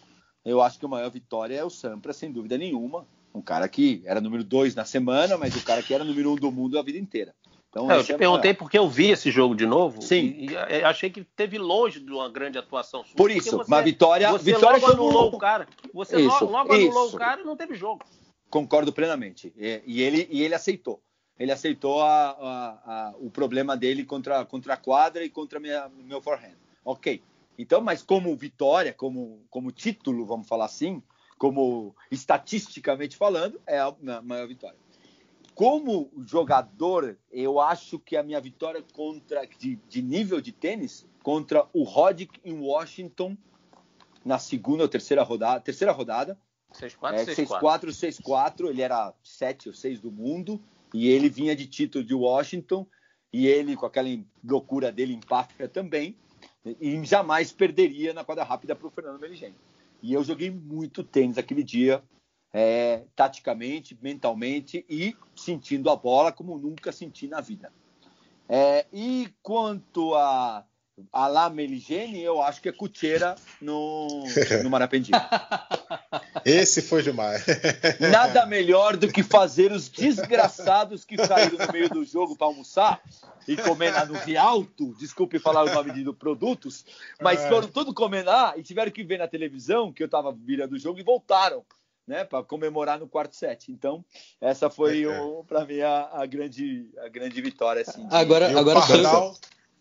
[0.45, 3.05] eu acho que a maior vitória é o Sampras, sem dúvida nenhuma.
[3.37, 6.35] Um cara que era número dois na semana, mas o cara que era número um
[6.35, 7.35] do mundo a vida inteira.
[7.69, 10.01] Então, é, eu te é perguntei porque eu vi esse jogo de novo.
[10.01, 10.35] Sim.
[10.37, 13.15] E, e achei que teve longe de uma grande atuação sua.
[13.15, 14.31] Por isso, você, uma vitória.
[14.31, 15.67] Você vitória logo anulou o cara.
[15.93, 18.03] Você isso, logo anulou o cara e não teve jogo.
[18.49, 19.53] Concordo plenamente.
[19.55, 20.99] E, e, ele, e ele aceitou.
[21.37, 25.87] Ele aceitou a, a, a, o problema dele contra, contra a quadra e contra minha,
[26.03, 26.57] meu forehand.
[26.83, 27.21] Ok.
[27.59, 31.01] Então, mas como vitória, como, como título, vamos falar assim,
[31.37, 34.77] como estatisticamente falando, é a maior vitória
[35.57, 41.67] como jogador, eu acho que a minha vitória contra de, de nível de tênis contra
[41.73, 43.35] o Roddick em Washington
[44.23, 46.37] na segunda ou terceira rodada, terceira rodada.
[47.49, 50.61] 6-4, 6-4, ele era 7 ou 6 do mundo
[50.93, 52.85] e ele vinha de título de Washington
[53.33, 54.09] e ele com aquela
[54.43, 56.15] loucura dele empática também
[56.63, 59.55] e jamais perderia na quadra rápida para o Fernando Meligeni.
[60.01, 62.03] E eu joguei muito tênis aquele dia,
[62.53, 67.71] é, taticamente, mentalmente e sentindo a bola como nunca senti na vida.
[68.49, 70.65] É, e quanto a,
[71.11, 74.23] a La Meligene, eu acho que é Cuteira no,
[74.63, 75.11] no Marapendi.
[76.43, 77.45] Esse foi demais.
[77.99, 83.01] Nada melhor do que fazer os desgraçados que saíram no meio do jogo para almoçar
[83.47, 86.85] e comer lá no Rialto, desculpe falar o nome de produtos,
[87.21, 87.49] mas é.
[87.49, 90.79] foram todos comer lá e tiveram que ver na televisão que eu estava virando o
[90.79, 91.63] jogo e voltaram
[92.07, 93.71] né, para comemorar no quarto set.
[93.71, 94.03] Então,
[94.39, 95.43] essa foi é, é.
[95.47, 98.07] para mim a, a, grande a grande vitória assim.
[98.07, 98.15] De...
[98.15, 99.35] Agora, e agora Pardal,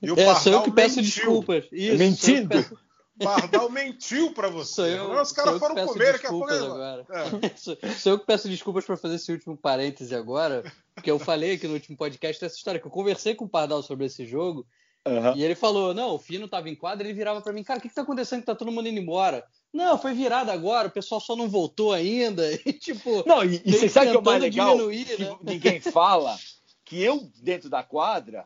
[0.04, 1.14] sou eu, é, sou eu que peço mentiu.
[1.14, 1.64] desculpas.
[1.72, 2.86] Isso, Mentindo.
[3.18, 4.98] Pardal mentiu para você.
[4.98, 6.52] Eu, os caras foram comer daqui a pouco.
[6.52, 7.06] Agora.
[7.42, 7.50] É.
[7.56, 10.62] sou, eu que peço desculpas para fazer esse último parêntese agora,
[10.94, 13.82] porque eu falei aqui no último podcast essa história que eu conversei com o Pardal
[13.82, 14.66] sobre esse jogo
[15.06, 15.36] Uhum.
[15.36, 17.82] E ele falou: não, o Fino tava em quadra, ele virava para mim, cara, o
[17.82, 19.44] que, que tá acontecendo que tá todo mundo indo embora?
[19.72, 22.44] Não, foi virado agora, o pessoal só não voltou ainda.
[22.66, 24.76] E, tipo, não, e, e você sabe que é o mais legal?
[24.76, 25.36] Que né?
[25.42, 26.36] ninguém fala
[26.84, 28.44] que eu, dentro da quadra,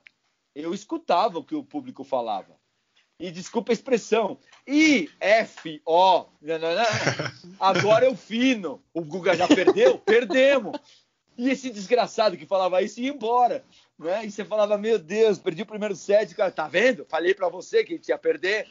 [0.54, 2.58] eu escutava o que o público falava.
[3.18, 4.38] E desculpa a expressão.
[4.66, 6.24] I, F, O.
[7.60, 8.82] Agora é o fino.
[8.94, 9.98] O Guga já perdeu?
[9.98, 10.78] Perdemos.
[11.36, 13.62] E esse desgraçado que falava isso ia embora.
[13.98, 14.24] Né?
[14.24, 16.34] E você falava, meu Deus, perdi o primeiro set.
[16.34, 17.04] Cara, tá vendo?
[17.08, 18.66] Falei para você que a gente ia perder.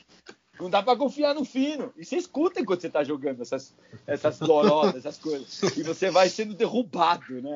[0.60, 1.94] Não dá para confiar no fino.
[1.95, 3.73] E você escuta enquanto você tá jogando essas,
[4.06, 5.61] essas lorodas, essas coisas.
[5.77, 7.56] E você vai sendo derrubado, né?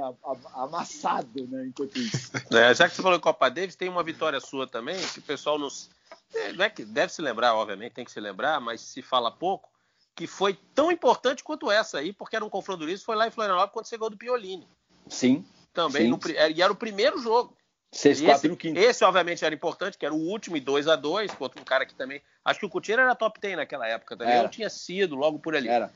[0.54, 1.66] Amassado, né?
[1.68, 2.32] Enquanto isso.
[2.52, 5.24] É, já que você falou em Copa Davis, tem uma vitória sua também, que o
[5.24, 5.90] pessoal nos.
[6.34, 9.30] É, não é que deve se lembrar, obviamente, tem que se lembrar, mas se fala
[9.30, 9.70] pouco,
[10.16, 13.32] que foi tão importante quanto essa aí, porque era um confronto disso, foi lá em
[13.32, 14.68] Florianópolis quando chegou do Piolini.
[15.10, 15.46] Sim.
[15.74, 16.10] Também, sim.
[16.10, 16.20] No,
[16.56, 17.56] e era o primeiro jogo.
[17.94, 18.80] 6-4 no quinto.
[18.80, 21.86] Esse, obviamente, era importante, que era o último e 2 a 2 contra um cara
[21.86, 22.22] que também.
[22.44, 24.34] Acho que o Coutinho era top 10 naquela época também.
[24.34, 24.44] Era.
[24.44, 25.70] Não tinha sido logo por ali.
[25.70, 25.92] Era.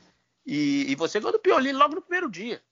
[0.46, 2.62] E, e você ganhou do Piolini logo no primeiro dia.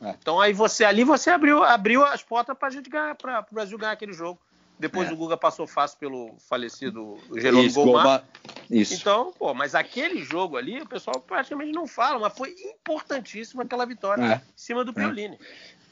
[0.00, 0.10] É.
[0.18, 3.54] Então aí você ali você abriu, abriu as portas para a gente ganhar, para o
[3.54, 4.40] Brasil ganhar aquele jogo.
[4.78, 5.12] Depois é.
[5.12, 8.24] o Guga passou fácil pelo falecido Jerônimo Isso, Gomar.
[8.68, 8.94] Isso.
[8.94, 13.86] Então, pô, mas aquele jogo ali, o pessoal praticamente não fala, mas foi importantíssimo aquela
[13.86, 14.34] vitória é.
[14.36, 14.94] em cima do é.
[14.94, 15.38] Piolini.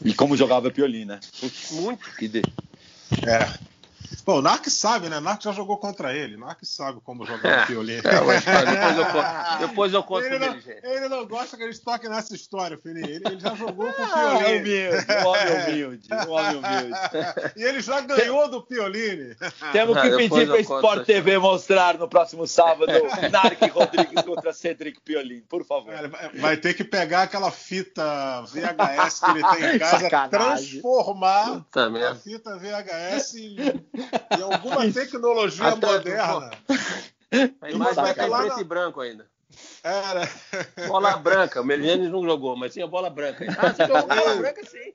[0.05, 1.21] E como jogava Piolini, né?
[1.39, 2.11] Putz, Muito.
[2.17, 2.43] Que de...
[3.27, 3.59] É.
[4.25, 5.19] Pô, o Narc sabe, né?
[5.19, 6.37] O Narc já jogou contra ele.
[6.37, 8.01] O Narc sabe como jogar o Piolini.
[8.01, 8.47] É, depois,
[8.97, 12.09] eu conto, depois eu conto ele não, ele, ele não gosta que a gente toque
[12.09, 13.11] nessa história, Felipe.
[13.11, 14.89] Ele, ele, já jogou com o ah, Piolini.
[14.91, 17.01] um homem humilde, um homem humilde.
[17.57, 19.37] E ele já ganhou do Piolini.
[19.73, 22.93] Temos que pedir para o Sport TV mostrar no próximo sábado
[23.31, 25.93] Narc Rodrigues contra Cedric Piolini, por favor.
[26.35, 30.31] vai ter que pegar aquela fita VHS que ele tem em casa, Sacanagem.
[30.31, 31.65] transformar
[32.11, 33.57] a fita VHS em
[34.39, 36.51] e alguma tecnologia Até moderna.
[37.61, 38.61] A imagem vai estar em preto na...
[38.61, 39.27] e branco ainda.
[39.83, 40.29] Era.
[40.89, 41.61] Bola branca.
[41.61, 43.47] O Melianes não jogou, mas tinha bola branca.
[43.57, 44.93] Ah, você jogou bola branca sim.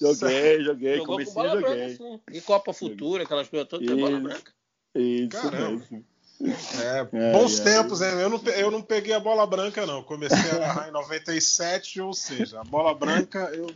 [0.00, 0.96] Joguei, joguei.
[0.98, 1.76] Jogou Comecei, com bola joguei.
[1.76, 2.20] branca sim.
[2.32, 4.52] E Copa Futura, aquelas coisas todas, tem bola branca.
[4.94, 5.70] Isso Caramba.
[5.70, 6.04] mesmo.
[6.42, 8.24] É, bons é, tempos, é.
[8.24, 10.02] Eu, não, eu não peguei a bola branca, não.
[10.02, 13.66] Comecei a agarrar em 97, ou seja, a bola branca, eu,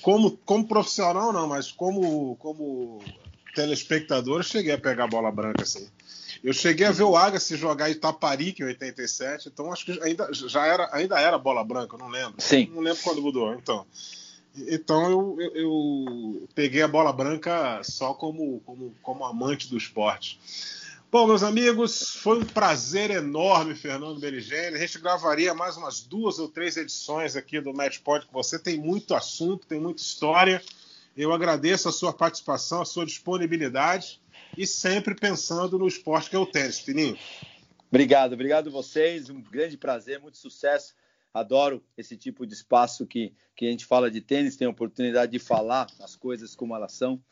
[0.00, 3.02] como, como profissional, não, mas como, como
[3.56, 5.88] telespectador, eu cheguei a pegar a bola branca assim.
[6.44, 10.66] Eu cheguei a ver o Agassi jogar Itaparica em 87, então acho que ainda, já
[10.66, 12.34] era, ainda era bola branca, não lembro.
[12.38, 12.70] Sim.
[12.72, 13.54] Não lembro quando mudou.
[13.54, 13.86] Então,
[14.68, 20.38] então eu, eu, eu peguei a bola branca só como, como, como amante do esporte.
[21.10, 24.76] Bom, meus amigos, foi um prazer enorme, Fernando Beligene.
[24.76, 28.58] A gente gravaria mais umas duas ou três edições aqui do Matchpoint com você.
[28.58, 30.62] Tem muito assunto, tem muita história.
[31.16, 34.20] Eu agradeço a sua participação, a sua disponibilidade
[34.56, 37.16] e sempre pensando no esporte que é o tênis, Fininho.
[37.88, 39.30] Obrigado, obrigado a vocês.
[39.30, 40.94] Um grande prazer, muito sucesso.
[41.32, 45.32] Adoro esse tipo de espaço que, que a gente fala de tênis, tem a oportunidade
[45.32, 47.22] de falar as coisas como elas são.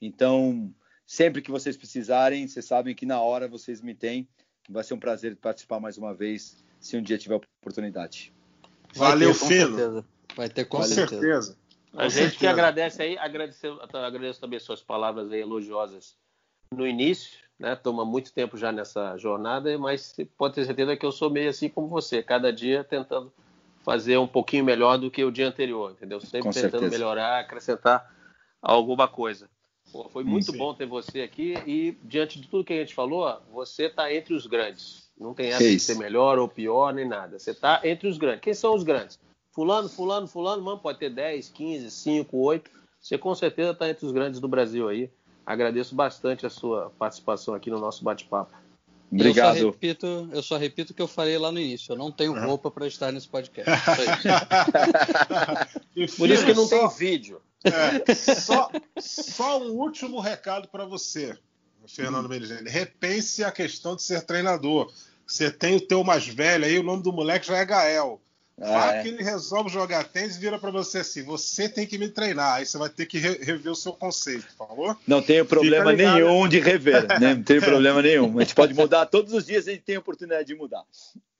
[0.00, 0.74] Então,
[1.06, 4.26] sempre que vocês precisarem, vocês sabem que na hora vocês me têm.
[4.68, 8.32] Vai ser um prazer participar mais uma vez, se um dia tiver oportunidade.
[8.94, 10.04] Valeu, Fino.
[10.34, 11.20] Vai ter com, com certeza.
[11.20, 11.63] certeza.
[11.96, 16.16] A gente que agradece aí, agradecer, agradeço também suas palavras aí elogiosas
[16.72, 17.76] no início, né?
[17.76, 21.68] Toma muito tempo já nessa jornada, mas pode ter certeza que eu sou meio assim
[21.68, 23.32] como você, cada dia tentando
[23.84, 26.20] fazer um pouquinho melhor do que o dia anterior, entendeu?
[26.20, 26.90] Sempre Com tentando certeza.
[26.90, 28.10] melhorar, acrescentar
[28.60, 29.48] alguma coisa.
[29.92, 30.58] Pô, foi muito Sim.
[30.58, 34.34] bom ter você aqui e diante de tudo que a gente falou, você está entre
[34.34, 35.08] os grandes.
[35.16, 37.38] Não tem essa de ser melhor ou pior nem nada.
[37.38, 38.40] Você está entre os grandes.
[38.40, 39.20] Quem são os grandes?
[39.54, 42.70] Fulano, fulano, fulano, mano, pode ter 10, 15, 5, 8.
[43.00, 45.08] Você com certeza está entre os grandes do Brasil aí.
[45.46, 48.52] Agradeço bastante a sua participação aqui no nosso bate-papo.
[49.12, 49.56] Obrigado.
[49.56, 51.92] Eu só, repito, eu só repito o que eu falei lá no início.
[51.92, 53.70] Eu não tenho roupa para estar nesse podcast.
[56.18, 57.40] Por isso que não só, tem vídeo.
[57.62, 58.68] É, só,
[58.98, 61.38] só, um último recado para você,
[61.86, 62.68] Fernando Meligeni.
[62.68, 64.92] Repense a questão de ser treinador.
[65.24, 68.20] Você tem o teu mais velho aí, o nome do moleque já é Gael.
[68.56, 69.02] Vá é.
[69.02, 72.54] que ele resolve jogar tênis e vira para você assim: você tem que me treinar.
[72.54, 74.96] Aí você vai ter que re rever o seu conceito, favor?
[75.06, 77.34] Não tenho problema nenhum de rever, né?
[77.34, 78.38] não tenho problema nenhum.
[78.38, 80.84] A gente pode mudar todos os dias, a gente tem a oportunidade de mudar.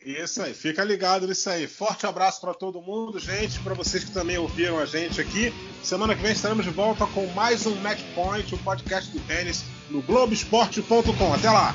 [0.04, 1.66] Isso aí, fica ligado nisso aí.
[1.66, 5.50] Forte abraço para todo mundo, gente, para vocês que também ouviram a gente aqui.
[5.82, 9.20] Semana que vem estaremos de volta com mais um Match Point, o um podcast do
[9.20, 11.32] tênis, no Globoesporte.com.
[11.32, 11.74] Até lá!